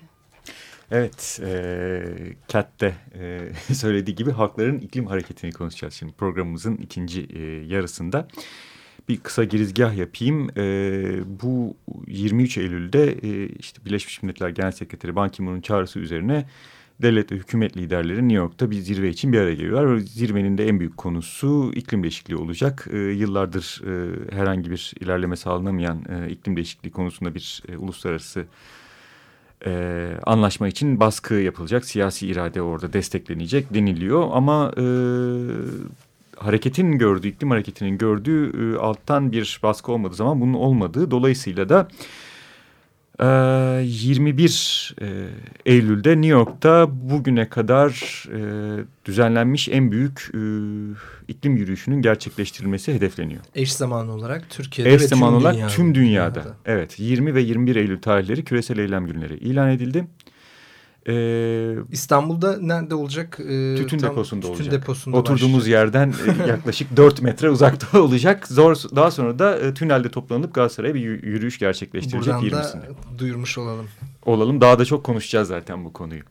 Evet, 0.90 1.40
e, 1.42 2.02
Cat'te 2.48 2.94
e, 3.14 3.50
söylediği 3.74 4.16
gibi 4.16 4.30
halkların 4.30 4.78
iklim 4.78 5.06
hareketini 5.06 5.52
konuşacağız 5.52 5.94
şimdi 5.94 6.12
programımızın 6.12 6.76
ikinci 6.76 7.22
e, 7.22 7.42
yarısında. 7.42 8.28
Bir 9.08 9.20
kısa 9.20 9.44
girizgah 9.44 9.96
yapayım. 9.96 10.50
E, 10.58 11.40
bu 11.40 11.76
23 12.06 12.58
Eylül'de 12.58 13.12
e, 13.12 13.48
işte 13.48 13.84
Birleşmiş 13.84 14.22
Milletler 14.22 14.48
Genel 14.48 14.72
Sekreteri 14.72 15.16
Ban 15.16 15.28
Ki-moon'un 15.28 15.60
çağrısı 15.60 15.98
üzerine 15.98 16.46
devlet 17.02 17.32
ve 17.32 17.36
hükümet 17.36 17.76
liderleri 17.76 18.28
New 18.28 18.36
York'ta 18.36 18.70
bir 18.70 18.76
zirve 18.76 19.08
için 19.08 19.32
bir 19.32 19.38
araya 19.38 19.54
geliyorlar. 19.54 19.96
Ve 19.96 20.00
Zirvenin 20.00 20.58
de 20.58 20.68
en 20.68 20.80
büyük 20.80 20.96
konusu 20.96 21.72
iklim 21.74 22.02
değişikliği 22.02 22.36
olacak. 22.36 22.88
E, 22.92 22.96
yıllardır 22.96 23.82
e, 23.86 24.14
herhangi 24.36 24.70
bir 24.70 24.94
ilerleme 25.00 25.36
sağlanamayan 25.36 26.04
e, 26.08 26.30
iklim 26.30 26.56
değişikliği 26.56 26.90
konusunda 26.90 27.34
bir 27.34 27.62
e, 27.68 27.76
uluslararası 27.76 28.46
e, 29.66 30.10
anlaşma 30.26 30.68
için 30.68 31.00
baskı 31.00 31.34
yapılacak. 31.34 31.84
Siyasi 31.84 32.26
irade 32.26 32.62
orada 32.62 32.92
desteklenecek 32.92 33.74
deniliyor. 33.74 34.28
Ama 34.32 34.72
e, 34.78 34.84
hareketin 36.36 36.98
gördüğü, 36.98 37.28
iklim 37.28 37.50
hareketinin 37.50 37.98
gördüğü 37.98 38.74
e, 38.74 38.78
alttan 38.78 39.32
bir 39.32 39.60
baskı 39.62 39.92
olmadığı 39.92 40.14
zaman 40.14 40.40
bunun 40.40 40.54
olmadığı. 40.54 41.10
Dolayısıyla 41.10 41.68
da 41.68 41.88
21 43.20 44.94
e, 45.00 45.06
Eylül'de 45.66 46.10
New 46.10 46.26
York'ta 46.26 46.88
bugüne 47.10 47.48
kadar 47.48 48.24
düzenlenmiş 49.04 49.68
en 49.68 49.92
büyük 49.92 50.30
iklim 51.28 51.56
yürüyüşünün 51.56 52.02
gerçekleştirilmesi 52.02 52.94
hedefleniyor. 52.94 53.40
Eş 53.54 53.72
zamanlı 53.72 54.12
olarak 54.12 54.50
Türkiye'de 54.50 54.94
Eş 54.94 55.02
ve 55.02 55.06
zaman 55.06 55.30
tüm 55.30 55.38
olarak 55.38 55.54
dünyada. 55.54 55.72
tüm 55.72 55.94
dünyada. 55.94 56.44
Evet 56.66 57.00
20 57.00 57.34
ve 57.34 57.40
21 57.40 57.76
Eylül 57.76 58.00
tarihleri 58.00 58.44
küresel 58.44 58.78
eylem 58.78 59.06
günleri 59.06 59.36
ilan 59.36 59.70
edildi. 59.70 60.06
Ee, 61.08 61.74
İstanbul'da 61.92 62.58
nerede 62.60 62.94
olacak? 62.94 63.38
Ee, 63.40 63.74
tütün 63.76 63.98
tam 63.98 64.10
deposunda 64.10 64.46
tütün 64.46 64.64
olacak. 64.64 64.72
Deposunda 64.82 65.16
Oturduğumuz 65.16 65.60
başlayacak. 65.60 65.94
yerden 65.94 66.14
e, 66.44 66.48
yaklaşık 66.48 66.96
4 66.96 67.22
metre 67.22 67.50
uzakta 67.50 68.00
olacak. 68.02 68.48
Zor, 68.48 68.76
daha 68.96 69.10
sonra 69.10 69.38
da 69.38 69.58
e, 69.58 69.74
tünelde 69.74 70.08
toplanıp 70.10 70.54
Galatasaray'a 70.54 70.94
bir 70.94 71.00
yü- 71.00 71.26
yürüyüş 71.26 71.58
gerçekleştirecek 71.58 72.34
Buradan 72.34 72.44
20'sinde. 72.62 72.82
da 72.82 73.18
duyurmuş 73.18 73.58
olalım. 73.58 73.86
Olalım 74.24 74.60
daha 74.60 74.78
da 74.78 74.84
çok 74.84 75.04
konuşacağız 75.04 75.48
zaten 75.48 75.84
bu 75.84 75.92
konuyu. 75.92 76.22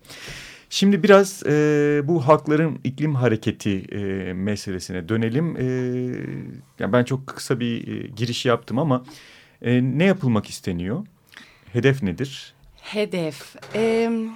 Şimdi 0.70 1.04
biraz 1.04 1.44
e, 1.46 2.02
bu 2.04 2.28
halkların 2.28 2.80
iklim 2.84 3.16
hareketi 3.16 3.80
e, 3.92 4.34
meselesine 4.34 5.10
dönelim. 5.10 5.58
E, 5.58 5.64
yani 6.80 6.94
ben 6.94 7.04
çok 7.04 7.28
kısa 7.28 7.60
bir 7.60 7.88
e, 7.88 8.08
giriş 8.08 8.46
yaptım 8.46 8.80
ama 8.80 9.04
e, 9.62 9.82
ne 9.84 10.04
yapılmak 10.04 10.50
isteniyor? 10.50 11.06
Hedef 11.74 12.04
nedir? 12.04 12.54
Hedef. 12.82 13.56
Em, 13.74 14.30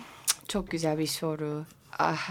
çok 0.50 0.72
güzel 0.72 0.98
bir 1.00 1.08
soru. 1.08 1.66
Ah, 2.00 2.30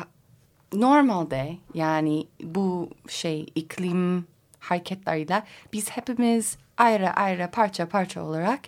normalde 0.75 1.57
yani 1.75 2.27
bu 2.43 2.91
şey 3.09 3.47
iklim 3.55 4.27
hareketleriyle 4.59 5.43
biz 5.73 5.91
hepimiz 5.91 6.59
ayrı 6.77 7.11
ayrı 7.11 7.49
parça 7.53 7.89
parça 7.89 8.23
olarak 8.23 8.61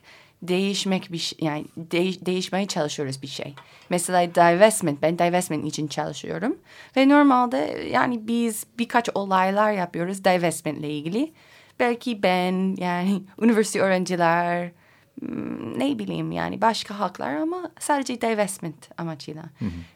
değişmek 0.42 1.12
bir 1.12 1.18
şey, 1.18 1.38
yani 1.42 1.64
değiş- 1.76 2.26
değişmeye 2.26 2.66
çalışıyoruz 2.66 3.22
bir 3.22 3.26
şey. 3.26 3.54
Mesela 3.90 4.34
divestment, 4.34 5.02
ben 5.02 5.18
divestment 5.18 5.66
için 5.66 5.86
çalışıyorum. 5.88 6.58
Ve 6.96 7.08
normalde 7.08 7.88
yani 7.92 8.26
biz 8.28 8.66
birkaç 8.78 9.08
olaylar 9.14 9.72
yapıyoruz 9.72 10.24
divestment 10.24 10.78
ile 10.78 10.90
ilgili. 10.90 11.32
Belki 11.80 12.22
ben 12.22 12.76
yani 12.78 13.22
üniversite 13.40 13.80
öğrenciler, 13.80 14.70
ne 15.76 15.98
bileyim 15.98 16.32
yani 16.32 16.60
başka 16.60 16.98
haklar 16.98 17.34
ama 17.36 17.70
sadece 17.78 18.20
divestment 18.20 18.90
amacıyla. 18.98 19.42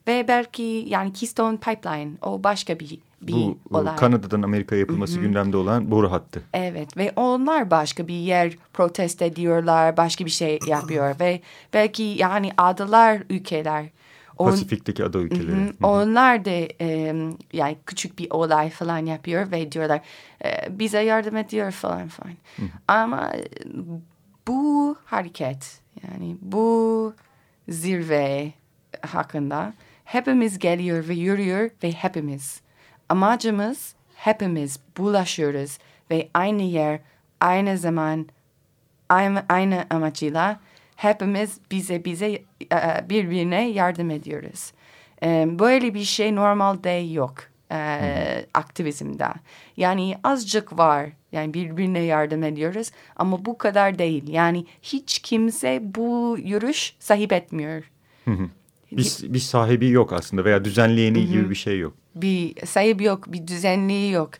Ve 0.06 0.28
belki 0.28 0.62
yani 0.88 1.12
Keystone 1.12 1.56
Pipeline 1.56 2.10
o 2.22 2.44
başka 2.44 2.78
bir, 2.80 2.98
bir 3.22 3.32
Bu 3.32 3.58
e, 3.74 3.76
olay. 3.76 3.96
Kanada'dan 3.96 4.42
Amerika'ya 4.42 4.78
yapılması 4.80 5.18
gündemde 5.20 5.56
olan 5.56 5.90
boru 5.90 6.12
hattı. 6.12 6.42
Evet 6.54 6.96
ve 6.96 7.12
onlar 7.16 7.70
başka 7.70 8.08
bir 8.08 8.14
yer 8.14 8.56
protesto 8.72 9.24
ediyorlar, 9.24 9.96
başka 9.96 10.24
bir 10.24 10.30
şey 10.30 10.58
yapıyor 10.66 11.20
ve 11.20 11.40
belki 11.74 12.02
yani 12.02 12.50
adalar 12.56 13.22
ülkeler. 13.30 13.84
on- 14.38 14.50
Pasifik'teki 14.50 15.04
ada 15.04 15.18
ülkeleri. 15.18 15.52
Hı, 15.52 15.56
Hı 15.56 15.68
hı. 15.68 15.86
Onlar 15.86 16.44
da 16.44 16.50
e, 16.80 17.14
yani 17.52 17.76
küçük 17.86 18.18
bir 18.18 18.30
olay 18.30 18.70
falan 18.70 18.98
yapıyor 19.06 19.50
ve 19.52 19.72
diyorlar 19.72 20.00
e, 20.44 20.78
bize 20.78 21.00
yardım 21.00 21.36
ediyor 21.36 21.70
falan 21.70 22.08
falan. 22.08 22.32
Ama 22.88 23.32
e, 23.34 23.44
bu 24.48 24.96
hareket 25.04 25.80
yani 26.02 26.36
bu 26.42 27.14
zirve 27.68 28.52
hakkında 29.00 29.74
hepimiz 30.04 30.58
geliyor 30.58 31.08
ve 31.08 31.14
yürüyor 31.14 31.70
ve 31.82 31.92
hepimiz. 31.92 32.60
Amacımız 33.08 33.94
hepimiz 34.16 34.80
bulaşıyoruz 34.98 35.78
ve 36.10 36.28
aynı 36.34 36.62
yer 36.62 37.00
aynı 37.40 37.78
zaman 37.78 38.26
aynı, 39.08 39.44
aynı 39.48 39.86
amacıyla 39.90 40.60
hepimiz 40.96 41.60
bize 41.70 42.04
bize 42.04 42.42
e, 42.72 43.08
birbirine 43.08 43.68
yardım 43.68 44.10
ediyoruz. 44.10 44.72
E, 45.22 45.46
böyle 45.58 45.94
bir 45.94 46.04
şey 46.04 46.34
normalde 46.34 46.90
yok 46.90 47.34
e, 47.72 48.46
aktivizmde. 48.54 49.28
Yani 49.76 50.18
azıcık 50.24 50.78
var. 50.78 51.10
Yani 51.34 51.54
birbirine 51.54 52.00
yardım 52.00 52.42
ediyoruz 52.42 52.90
ama 53.16 53.44
bu 53.44 53.58
kadar 53.58 53.98
değil. 53.98 54.28
Yani 54.28 54.66
hiç 54.82 55.18
kimse 55.18 55.80
bu 55.82 56.38
yürüyüş 56.42 56.96
sahip 56.98 57.32
etmiyor. 57.32 57.90
Bir, 58.92 59.16
bir 59.22 59.38
sahibi 59.38 59.88
yok 59.88 60.12
aslında 60.12 60.44
veya 60.44 60.64
düzenleyeni 60.64 61.26
gibi 61.26 61.50
bir 61.50 61.54
şey 61.54 61.78
yok. 61.78 61.94
Bir 62.14 62.66
sahibi 62.66 63.04
yok, 63.04 63.32
bir 63.32 63.46
düzenliği 63.46 64.12
yok. 64.12 64.30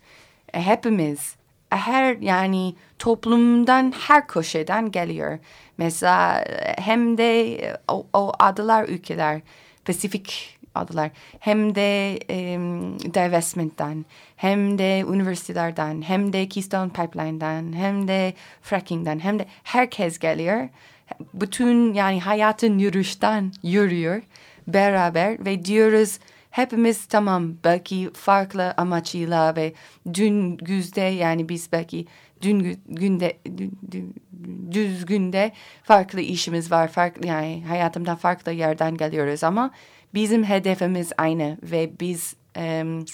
E, 0.54 0.62
hepimiz 0.62 1.36
her 1.70 2.16
yani 2.16 2.74
toplumdan 2.98 3.92
her 3.98 4.26
köşeden 4.26 4.90
geliyor. 4.90 5.38
Mesela 5.78 6.40
e, 6.40 6.82
hem 6.82 7.18
de 7.18 7.54
e, 7.54 7.76
o, 7.88 8.06
o 8.12 8.32
adalar 8.38 8.88
ülkeler, 8.88 9.40
Pasifik 9.84 10.53
adalar 10.74 11.10
hem 11.40 11.74
de 11.74 12.18
e, 12.30 12.58
divestment'ten 13.14 14.04
hem 14.36 14.78
de 14.78 15.00
üniversitelerden 15.00 16.02
hem 16.02 16.32
de 16.32 16.48
Keystone 16.48 16.90
Pipeline'dan 16.90 17.72
hem 17.72 18.08
de 18.08 18.34
fracking'den 18.62 19.18
hem 19.18 19.38
de 19.38 19.46
herkes 19.62 20.18
geliyor. 20.18 20.68
Bütün 21.34 21.94
yani 21.94 22.20
hayatın 22.20 22.78
yürüyüşten 22.78 23.52
yürüyor 23.62 24.22
beraber 24.66 25.44
ve 25.46 25.64
diyoruz 25.64 26.18
hepimiz 26.50 27.06
tamam 27.06 27.54
belki 27.64 28.10
farklı 28.14 28.74
amaçıyla 28.76 29.56
ve 29.56 29.72
dün 30.14 30.56
güzde 30.56 31.00
yani 31.00 31.48
biz 31.48 31.72
belki 31.72 32.06
dün 32.42 32.78
günde 32.88 33.38
dün, 33.56 33.78
dün, 33.90 34.14
düz 34.72 35.06
günde 35.06 35.52
farklı 35.82 36.20
işimiz 36.20 36.70
var 36.70 36.88
farklı 36.88 37.26
yani 37.26 37.64
hayatımda 37.68 38.16
farklı 38.16 38.52
yerden 38.52 38.96
geliyoruz 38.96 39.44
ama 39.44 39.70
bizim 40.14 40.44
hedefimiz 40.44 41.12
aynı 41.18 41.58
ve 41.62 41.90
biz 42.00 42.36
um, 42.58 43.04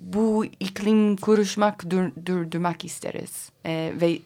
bu 0.00 0.44
iklim 0.60 1.16
kuruşmak 1.16 1.90
dur, 1.90 2.10
durdurmak 2.26 2.84
isteriz 2.84 3.50
e, 3.66 3.92
ve 4.00 4.18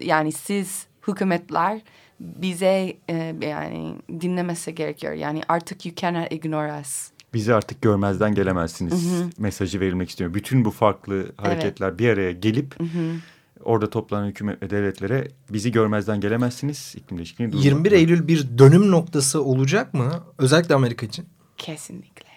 yani 0.00 0.32
siz 0.32 0.86
hükümetler 1.08 1.80
bize 2.20 2.96
e, 3.08 3.34
yani 3.40 3.94
dinlemesi 4.20 4.74
gerekiyor. 4.74 5.12
Yani 5.12 5.42
artık 5.48 5.86
you 5.86 5.94
cannot 5.94 6.32
ignore 6.32 6.80
us. 6.80 7.10
Bizi 7.34 7.54
artık 7.54 7.82
görmezden 7.82 8.34
gelemezsiniz 8.34 8.92
hı 8.92 9.24
hı. 9.24 9.30
mesajı 9.38 9.80
verilmek 9.80 10.10
istiyor. 10.10 10.34
Bütün 10.34 10.64
bu 10.64 10.70
farklı 10.70 11.32
hareketler 11.36 11.88
evet. 11.88 11.98
bir 11.98 12.08
araya 12.08 12.32
gelip 12.32 12.80
hı 12.80 12.84
hı. 12.84 13.16
Orada 13.64 13.90
toplanan 13.90 14.26
hükümet 14.26 14.62
ve 14.62 14.70
devletlere 14.70 15.28
bizi 15.50 15.72
görmezden 15.72 16.20
gelemezsiniz. 16.20 16.94
İklim 16.96 17.18
değişikliğini 17.18 17.64
21 17.64 17.92
Eylül 17.92 18.28
bir 18.28 18.58
dönüm 18.58 18.90
noktası 18.90 19.44
olacak 19.44 19.94
mı? 19.94 20.10
Özellikle 20.38 20.74
Amerika 20.74 21.06
için. 21.06 21.28
Kesinlikle. 21.56 22.30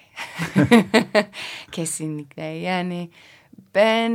Kesinlikle. 1.72 2.44
Yani 2.44 3.10
ben 3.76 4.12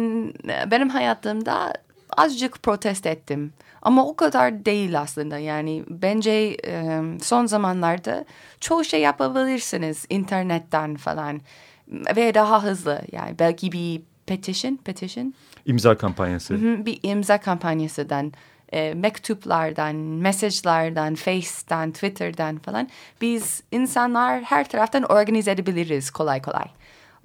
benim 0.70 0.88
hayatımda 0.88 1.72
azıcık 2.16 2.62
protest 2.62 3.06
ettim. 3.06 3.52
Ama 3.82 4.06
o 4.06 4.16
kadar 4.16 4.64
değil 4.64 5.00
aslında 5.00 5.38
yani 5.38 5.84
bence 5.88 6.56
e, 6.66 7.02
son 7.22 7.46
zamanlarda 7.46 8.24
çoğu 8.60 8.84
şey 8.84 9.00
yapabilirsiniz 9.00 10.06
internetten 10.10 10.96
falan 10.96 11.40
ve 11.88 12.34
daha 12.34 12.62
hızlı 12.62 13.02
yani 13.12 13.38
belki 13.38 13.72
bir 13.72 14.02
petition, 14.26 14.76
petition. 14.76 15.34
İmza 15.68 15.96
kampanyası. 15.96 16.54
Hı 16.54 16.58
hı, 16.58 16.86
bir 16.86 17.00
imza 17.02 17.40
kampanyasından 17.40 18.32
e, 18.72 18.94
mektuplardan, 18.94 19.96
mesajlardan, 19.96 21.14
Face'ten, 21.14 21.92
Twitter'dan 21.92 22.58
falan 22.58 22.88
biz 23.20 23.62
insanlar 23.72 24.42
her 24.42 24.68
taraftan 24.68 25.02
organize 25.02 25.50
edebiliriz 25.50 26.10
kolay 26.10 26.42
kolay. 26.42 26.66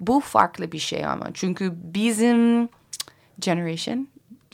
Bu 0.00 0.20
farklı 0.20 0.72
bir 0.72 0.78
şey 0.78 1.06
ama 1.06 1.26
çünkü 1.34 1.72
bizim 1.94 2.68
generation 3.38 4.08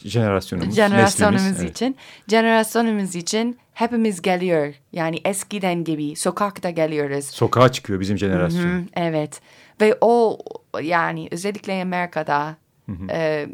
jenerasyonumuz, 0.05 0.75
jenerasyonumuz 0.77 1.43
neslimiz, 1.43 1.71
için, 1.71 1.87
evet. 1.87 2.31
jenerasyonumuz 2.31 3.15
için 3.15 3.59
hepimiz 3.75 4.23
geliyor. 4.23 4.75
Yani 4.93 5.21
eskiden 5.25 5.85
gibi 5.85 6.17
sokakta 6.17 6.71
geliyoruz. 6.71 7.25
Sokağa 7.25 7.73
çıkıyor 7.73 8.01
bizim 8.01 8.19
jenerasyon. 8.19 8.63
Hı 8.63 8.67
-hı, 8.67 8.85
evet. 8.95 9.41
Ve 9.81 9.99
o 10.01 10.39
yani 10.83 11.29
özellikle 11.31 11.83
Amerika'da 11.83 12.57
Hı 12.87 12.93
-hı. 12.93 13.13
E, 13.13 13.49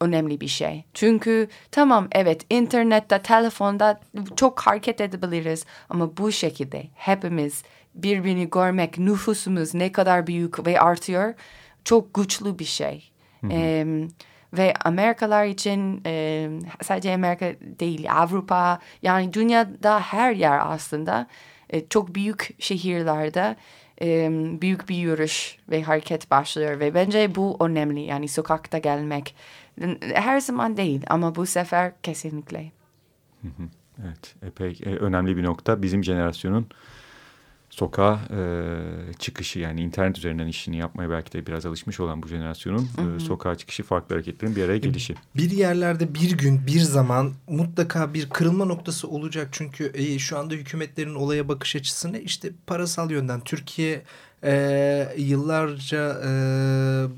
önemli 0.00 0.40
bir 0.40 0.48
şey. 0.48 0.84
Çünkü 0.94 1.48
tamam 1.70 2.08
evet 2.12 2.46
internette, 2.50 3.22
telefonda 3.22 4.00
çok 4.36 4.60
hareket 4.60 5.00
edebiliriz 5.00 5.66
ama 5.88 6.16
bu 6.16 6.32
şekilde 6.32 6.86
hepimiz 6.94 7.62
birbirini 7.94 8.50
görmek, 8.50 8.98
nüfusumuz 8.98 9.74
ne 9.74 9.92
kadar 9.92 10.26
büyük 10.26 10.66
ve 10.66 10.80
artıyor 10.80 11.34
çok 11.84 12.14
güçlü 12.14 12.58
bir 12.58 12.64
şey. 12.64 13.10
Hı 13.40 13.46
hı. 13.46 13.52
E, 13.52 13.86
ve 14.52 14.74
Amerikalar 14.84 15.44
için 15.44 16.02
e, 16.06 16.48
sadece 16.82 17.14
Amerika 17.14 17.46
değil 17.60 18.12
Avrupa 18.12 18.78
yani 19.02 19.32
dünyada 19.32 20.00
her 20.00 20.32
yer 20.32 20.60
aslında 20.62 21.26
e, 21.70 21.88
çok 21.88 22.14
büyük 22.14 22.50
şehirlerde 22.58 23.56
e, 24.02 24.28
büyük 24.60 24.88
bir 24.88 24.96
yürüyüş 24.96 25.58
ve 25.70 25.82
hareket 25.82 26.30
başlıyor 26.30 26.80
ve 26.80 26.94
bence 26.94 27.34
bu 27.34 27.56
önemli 27.60 28.00
yani 28.00 28.28
sokakta 28.28 28.78
gelmek 28.78 29.34
her 30.14 30.40
zaman 30.40 30.76
değil 30.76 31.02
ama 31.08 31.34
bu 31.34 31.46
sefer 31.46 31.92
kesinlikle. 32.02 32.72
Evet 34.04 34.34
epey 34.42 34.78
e, 34.84 34.96
önemli 34.96 35.36
bir 35.36 35.44
nokta 35.44 35.82
bizim 35.82 36.04
jenerasyonun 36.04 36.66
sokağa 37.70 38.20
e, 38.30 38.42
çıkışı 39.18 39.58
yani 39.58 39.80
internet 39.80 40.18
üzerinden 40.18 40.46
işini 40.46 40.76
yapmaya 40.76 41.10
belki 41.10 41.32
de 41.32 41.46
biraz 41.46 41.66
alışmış 41.66 42.00
olan 42.00 42.22
bu 42.22 42.28
jenerasyonun 42.28 42.88
hı 42.96 43.02
hı. 43.02 43.16
E, 43.16 43.20
sokağa 43.20 43.54
çıkışı 43.54 43.82
farklı 43.82 44.14
hareketlerin 44.14 44.56
bir 44.56 44.64
araya 44.64 44.78
gelişi. 44.78 45.14
Bir 45.36 45.50
yerlerde 45.50 46.14
bir 46.14 46.38
gün 46.38 46.66
bir 46.66 46.80
zaman 46.80 47.32
mutlaka 47.48 48.14
bir 48.14 48.28
kırılma 48.28 48.64
noktası 48.64 49.08
olacak 49.08 49.48
çünkü 49.52 49.92
e, 49.94 50.18
şu 50.18 50.38
anda 50.38 50.54
hükümetlerin 50.54 51.14
olaya 51.14 51.48
bakış 51.48 51.76
açısı 51.76 52.12
ne 52.12 52.20
işte 52.20 52.50
parasal 52.66 53.10
yönden 53.10 53.40
Türkiye 53.40 54.02
e, 54.44 55.14
yıllarca 55.16 56.20
e, 56.24 56.28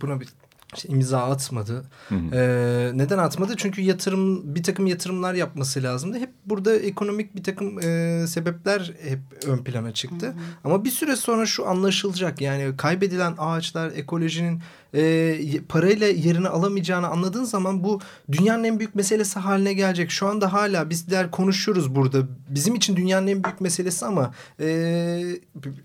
buna 0.01 0.21
bir 0.21 0.29
işte 0.75 0.89
imza 0.89 1.23
atmadı. 1.23 1.85
Hı 2.09 2.15
hı. 2.15 2.35
Ee, 2.35 2.99
neden 2.99 3.19
atmadı? 3.19 3.55
Çünkü 3.57 3.83
yatırım 3.83 4.55
bir 4.55 4.63
takım 4.63 4.87
yatırımlar 4.87 5.35
yapması 5.35 5.83
lazımdı. 5.83 6.19
Hep 6.19 6.31
burada 6.47 6.77
ekonomik 6.77 7.37
bir 7.37 7.43
takım 7.43 7.79
e, 7.79 8.25
sebepler 8.27 8.93
hep 9.03 9.19
ön 9.47 9.59
plana 9.59 9.93
çıktı. 9.95 10.27
Hı 10.27 10.31
hı. 10.31 10.35
Ama 10.65 10.85
bir 10.85 10.91
süre 10.91 11.17
sonra 11.17 11.47
şu 11.47 11.69
anlaşılacak. 11.69 12.41
Yani 12.41 12.77
kaybedilen 12.77 13.35
ağaçlar, 13.39 13.93
ekolojinin 13.93 14.63
e, 14.95 15.61
parayla 15.69 16.07
yerini 16.07 16.49
alamayacağını 16.49 17.09
anladığın 17.09 17.45
zaman 17.45 17.85
bu 17.85 18.01
dünyanın 18.33 18.65
en 18.65 18.79
büyük 18.79 18.95
meselesi 18.95 19.39
haline 19.39 19.73
gelecek. 19.73 20.11
Şu 20.11 20.27
anda 20.27 20.53
hala 20.53 20.91
bizler 20.91 21.31
konuşuyoruz 21.31 21.95
burada. 21.95 22.19
Bizim 22.49 22.75
için 22.75 22.97
dünyanın 22.97 23.27
en 23.27 23.45
büyük 23.45 23.61
meselesi 23.61 24.07
ama 24.07 24.35
e, 24.61 24.67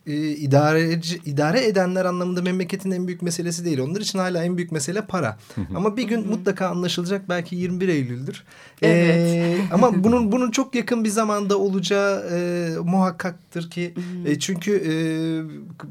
e, 0.07 0.13
idareci, 0.15 1.21
idare 1.25 1.65
edenler 1.67 2.05
anlamında 2.05 2.41
memleketin 2.41 2.91
en 2.91 3.07
büyük 3.07 3.21
meselesi 3.21 3.65
değil. 3.65 3.79
Onlar 3.79 4.01
için 4.01 4.19
hala 4.19 4.43
en 4.43 4.57
büyük 4.57 4.71
mesele 4.71 5.01
para. 5.01 5.37
ama 5.75 5.97
bir 5.97 6.03
gün 6.03 6.27
mutlaka 6.27 6.67
anlaşılacak. 6.67 7.29
Belki 7.29 7.55
21 7.55 7.87
Eylül'dür. 7.87 8.43
E, 8.81 8.89
evet. 8.89 9.17
E, 9.17 9.57
ama 9.73 10.03
bunun 10.03 10.31
bunun 10.31 10.51
çok 10.51 10.75
yakın 10.75 11.03
bir 11.03 11.09
zamanda 11.09 11.57
olacağı 11.57 12.29
e, 12.31 12.69
muhakkaktır 12.83 13.69
ki 13.69 13.93
e, 14.25 14.39
çünkü 14.39 14.71
e, 14.71 14.93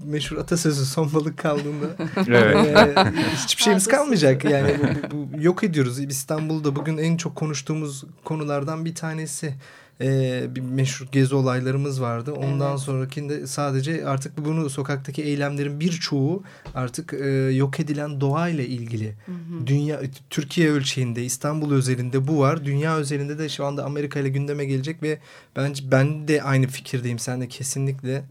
meşhur 0.04 0.36
atasözü 0.36 0.84
son 0.84 1.14
balık 1.14 1.38
kaldığında 1.38 1.86
evet. 2.26 2.56
e, 2.56 3.05
hiçbir 3.44 3.62
şeyimiz 3.62 3.86
kalmayacak. 3.86 4.44
Yani 4.44 4.76
bu, 4.78 5.10
bu, 5.10 5.32
bu, 5.32 5.40
yok 5.42 5.64
ediyoruz. 5.64 5.98
İstanbul'da 5.98 6.76
bugün 6.76 6.98
en 6.98 7.16
çok 7.16 7.36
konuştuğumuz 7.36 8.04
konulardan 8.24 8.84
bir 8.84 8.94
tanesi. 8.94 9.54
Ee, 10.00 10.46
bir 10.50 10.60
meşhur 10.60 11.06
gezi 11.12 11.34
olaylarımız 11.34 12.00
vardı. 12.02 12.32
Ondan 12.32 12.70
evet. 12.70 12.80
sonrakinde 12.80 13.46
sadece 13.46 14.06
artık 14.06 14.38
bunu 14.38 14.70
sokaktaki 14.70 15.22
eylemlerin 15.22 15.80
birçoğu 15.80 16.42
artık 16.74 17.12
e, 17.12 17.28
yok 17.54 17.80
edilen 17.80 18.20
doğayla 18.20 18.64
ilgili. 18.64 19.14
Hı 19.26 19.32
hı. 19.32 19.66
Dünya 19.66 20.00
Türkiye 20.30 20.70
ölçeğinde, 20.70 21.24
İstanbul 21.24 21.72
özelinde 21.72 22.28
bu 22.28 22.38
var. 22.38 22.64
Dünya 22.64 22.96
özelinde 22.96 23.38
de 23.38 23.48
şu 23.48 23.64
anda 23.64 23.84
Amerika 23.84 24.20
ile 24.20 24.28
gündeme 24.28 24.64
gelecek 24.64 25.02
ve 25.02 25.18
bence 25.56 25.90
ben 25.90 26.28
de 26.28 26.42
aynı 26.42 26.66
fikirdeyim. 26.66 27.18
Sen 27.18 27.40
de 27.40 27.48
kesinlikle 27.48 28.24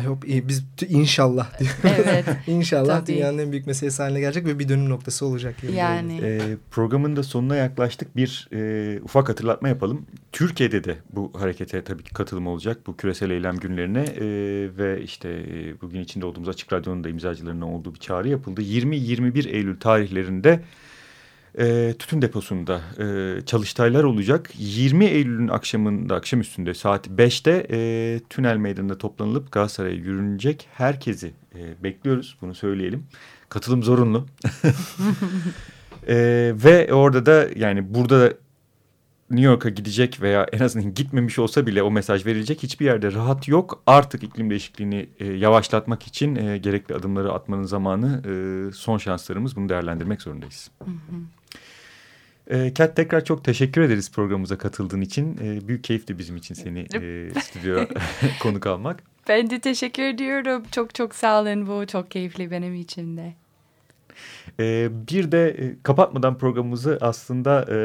I 0.00 0.06
hope 0.06 0.28
iyi. 0.28 0.48
Biz 0.48 0.64
inşallah 0.88 1.46
Evet. 1.84 2.24
inşallah 2.46 3.00
Tabii. 3.00 3.14
dünyanın 3.14 3.38
en 3.38 3.52
büyük 3.52 3.66
meselesi 3.66 4.02
haline 4.02 4.20
gelecek 4.20 4.46
ve 4.46 4.58
bir 4.58 4.68
dönüm 4.68 4.88
noktası 4.88 5.26
olacak. 5.26 5.56
Yani. 5.74 6.20
E, 6.22 6.40
programın 6.70 7.16
da 7.16 7.22
sonuna 7.22 7.56
yaklaştık. 7.56 8.16
Bir 8.16 8.48
e, 8.52 9.00
ufak 9.02 9.28
hatırlatma 9.28 9.68
yapalım. 9.68 10.06
Türkiye'de 10.32 10.84
de 10.84 10.96
bu 11.12 11.32
harekete 11.34 11.84
tabii 11.84 12.02
ki 12.02 12.12
katılım 12.12 12.46
olacak. 12.46 12.78
Bu 12.86 12.96
küresel 12.96 13.30
eylem 13.30 13.56
günlerine 13.56 14.02
e, 14.02 14.24
ve 14.78 15.02
işte 15.02 15.28
e, 15.28 15.80
bugün 15.80 16.00
içinde 16.00 16.26
olduğumuz 16.26 16.48
Açık 16.48 16.72
Radyo'nun 16.72 17.04
da 17.04 17.08
imzacılarının 17.08 17.62
olduğu 17.62 17.94
bir 17.94 18.00
çağrı 18.00 18.28
yapıldı. 18.28 18.62
20-21 18.62 19.48
Eylül 19.48 19.80
tarihlerinde 19.80 20.60
e, 21.58 21.94
tütün 21.98 22.22
deposunda 22.22 22.80
e, 22.98 23.36
çalıştaylar 23.46 24.04
olacak. 24.04 24.50
20 24.58 25.04
Eylül'ün 25.04 25.48
akşamında, 25.48 26.14
akşam 26.14 26.40
üstünde 26.40 26.74
saat 26.74 27.08
5'te 27.08 27.66
e, 27.70 28.20
Tünel 28.30 28.56
Meydanı'nda 28.56 28.98
toplanılıp 28.98 29.52
Galatasaray'a 29.52 29.94
yürünecek. 29.94 30.68
Herkesi 30.72 31.34
e, 31.54 31.82
bekliyoruz, 31.82 32.36
bunu 32.42 32.54
söyleyelim. 32.54 33.06
Katılım 33.48 33.82
zorunlu. 33.82 34.26
e, 36.08 36.16
ve 36.64 36.94
orada 36.94 37.26
da 37.26 37.48
yani 37.56 37.94
burada 37.94 38.32
New 39.30 39.46
York'a 39.46 39.68
gidecek 39.68 40.22
veya 40.22 40.46
en 40.52 40.58
azından 40.58 40.94
gitmemiş 40.94 41.38
olsa 41.38 41.66
bile 41.66 41.82
o 41.82 41.90
mesaj 41.90 42.26
verilecek 42.26 42.62
hiçbir 42.62 42.84
yerde 42.84 43.12
rahat 43.12 43.48
yok. 43.48 43.82
Artık 43.86 44.22
iklim 44.22 44.50
değişikliğini 44.50 45.08
e, 45.18 45.26
yavaşlatmak 45.26 46.06
için 46.06 46.36
e, 46.36 46.58
gerekli 46.58 46.94
adımları 46.94 47.32
atmanın 47.32 47.64
zamanı 47.64 48.22
e, 48.26 48.72
son 48.72 48.98
şanslarımız 48.98 49.56
bunu 49.56 49.68
değerlendirmek 49.68 50.22
zorundayız. 50.22 50.70
Hı 50.84 50.90
hı. 50.90 51.16
E, 52.50 52.74
Kat 52.74 52.96
tekrar 52.96 53.24
çok 53.24 53.44
teşekkür 53.44 53.80
ederiz 53.82 54.12
programımıza 54.12 54.58
katıldığın 54.58 55.00
için. 55.00 55.38
E, 55.42 55.68
büyük 55.68 55.84
keyifti 55.84 56.18
bizim 56.18 56.36
için 56.36 56.54
seni 56.54 56.78
e, 56.78 57.40
stüdyoya 57.40 57.88
konuk 58.42 58.66
almak. 58.66 59.02
Ben 59.28 59.50
de 59.50 59.60
teşekkür 59.60 60.02
ediyorum. 60.02 60.62
Çok 60.72 60.94
çok 60.94 61.14
sağ 61.14 61.40
olun 61.40 61.66
bu 61.66 61.86
çok 61.86 62.10
keyifli 62.10 62.50
benim 62.50 62.74
için 62.74 63.16
de. 63.16 63.34
E, 64.60 64.88
bir 65.08 65.32
de 65.32 65.48
e, 65.48 65.76
kapatmadan 65.82 66.38
programımızı 66.38 66.98
aslında 67.00 67.64
e, 67.68 67.76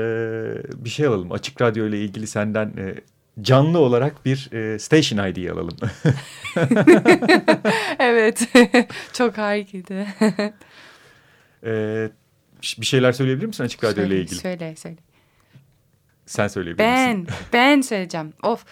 bir 0.85 0.89
şey 0.89 1.05
alalım. 1.05 1.31
Açık 1.31 1.61
Radyo 1.61 1.87
ile 1.87 1.99
ilgili 2.01 2.27
senden 2.27 2.65
e, 2.67 2.95
canlı 3.41 3.79
olarak 3.79 4.25
bir 4.25 4.49
e, 4.51 4.79
station 4.79 5.27
ID 5.27 5.49
alalım. 5.49 5.77
evet, 7.99 8.49
çok 9.13 9.37
harikaydı. 9.37 10.05
e, 11.65 12.09
bir 12.61 12.85
şeyler 12.85 13.11
söyleyebilir 13.11 13.47
misin 13.47 13.63
Açık 13.63 13.83
Radyo 13.83 14.05
ile 14.05 14.21
ilgili? 14.21 14.39
Söyle, 14.39 14.75
söyle. 14.75 14.97
Sen 16.25 16.47
söyleyebilir 16.47 16.83
ben, 16.83 17.19
misin? 17.19 17.35
Ben, 17.53 17.77
ben 17.77 17.81
söyleyeceğim. 17.81 18.33
Of, 18.43 18.65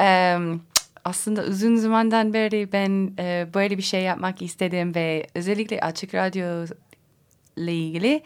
um, 0.00 0.62
aslında 1.04 1.42
uzun 1.44 1.76
zamandan 1.76 2.32
beri 2.32 2.72
ben 2.72 3.12
e, 3.18 3.46
böyle 3.54 3.78
bir 3.78 3.82
şey 3.82 4.02
yapmak 4.02 4.42
istedim 4.42 4.94
ve 4.94 5.26
özellikle 5.34 5.80
Açık 5.80 6.14
Radyo 6.14 6.66
ile 7.56 7.74
ilgili 7.74 8.22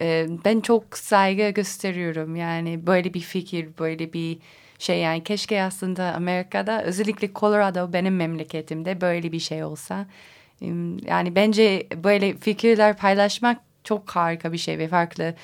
e, 0.00 0.26
ben 0.44 0.60
çok 0.60 0.98
saygı 0.98 1.48
gösteriyorum. 1.48 2.36
Yani 2.36 2.86
böyle 2.86 3.14
bir 3.14 3.20
fikir, 3.20 3.68
böyle 3.78 4.12
bir 4.12 4.38
şey 4.78 4.98
yani 4.98 5.24
keşke 5.24 5.62
aslında 5.62 6.14
Amerika'da 6.14 6.82
özellikle 6.82 7.32
Colorado 7.34 7.92
benim 7.92 8.16
memleketimde 8.16 9.00
böyle 9.00 9.32
bir 9.32 9.40
şey 9.40 9.64
olsa. 9.64 10.06
Yani 11.06 11.34
bence 11.34 11.86
böyle 12.04 12.36
fikirler 12.36 12.96
paylaşmak 12.96 13.71
çok 13.84 14.10
harika 14.10 14.52
bir 14.52 14.58
şey 14.58 14.78
ve 14.78 14.88
farklı 14.88 15.34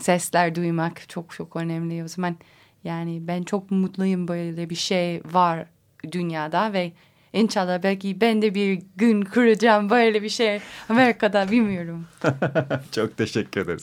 sesler 0.00 0.54
duymak 0.54 1.08
çok 1.08 1.30
çok 1.30 1.56
önemli. 1.56 2.04
O 2.04 2.08
zaman 2.08 2.36
yani 2.84 3.18
ben 3.28 3.42
çok 3.42 3.70
mutluyum 3.70 4.28
böyle 4.28 4.70
bir 4.70 4.74
şey 4.74 5.22
var 5.32 5.66
dünyada 6.12 6.72
ve 6.72 6.92
İnşallah 7.36 7.82
belki 7.82 8.20
ben 8.20 8.42
de 8.42 8.54
bir 8.54 8.82
gün 8.96 9.22
kuracağım 9.22 9.90
böyle 9.90 10.22
bir 10.22 10.28
şey 10.28 10.60
Amerika'da 10.88 11.50
bilmiyorum. 11.50 12.06
çok 12.92 13.16
teşekkür 13.16 13.60
ederiz. 13.60 13.82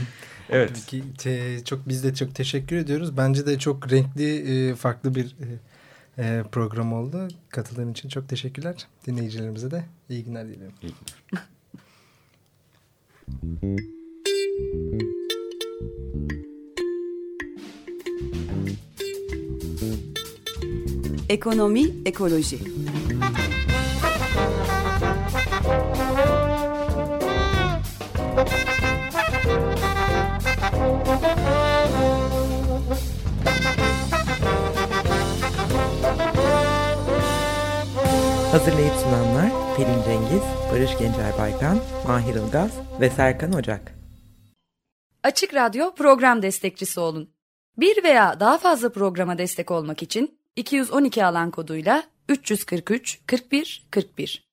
evet. 0.50 0.70
Peki, 0.74 1.04
te, 1.18 1.64
çok 1.64 1.88
biz 1.88 2.04
de 2.04 2.14
çok 2.14 2.34
teşekkür 2.34 2.76
ediyoruz. 2.76 3.16
Bence 3.16 3.46
de 3.46 3.58
çok 3.58 3.92
renkli, 3.92 4.68
e, 4.70 4.74
farklı 4.74 5.14
bir 5.14 5.24
e, 5.24 6.24
e, 6.24 6.42
program 6.52 6.92
oldu. 6.92 7.28
Katıldığın 7.48 7.92
için 7.92 8.08
çok 8.08 8.28
teşekkürler. 8.28 8.86
Dinleyicilerimize 9.06 9.70
de 9.70 9.84
iyi 10.08 10.24
günler 10.24 10.48
diliyorum. 10.48 10.76
İyi 10.82 10.92
günler. 10.92 11.44
Ekonomi, 21.28 21.90
ekoloji. 22.04 22.58
Hazırlayıp 38.52 38.94
sunanlar 39.02 39.59
Pelin 39.80 40.02
Cengiz, 40.02 40.42
Barış 40.72 40.98
Gencer 40.98 41.38
Baykan, 41.38 41.78
Mahir 42.06 42.34
Ilgaz 42.34 42.70
ve 43.00 43.10
Serkan 43.10 43.52
Ocak. 43.52 43.94
Açık 45.22 45.54
Radyo 45.54 45.94
program 45.94 46.42
destekçisi 46.42 47.00
olun. 47.00 47.30
Bir 47.76 48.04
veya 48.04 48.40
daha 48.40 48.58
fazla 48.58 48.92
programa 48.92 49.38
destek 49.38 49.70
olmak 49.70 50.02
için 50.02 50.38
212 50.56 51.24
alan 51.24 51.50
koduyla 51.50 52.02
343 52.28 53.20
41 53.26 53.86
41 53.90 54.49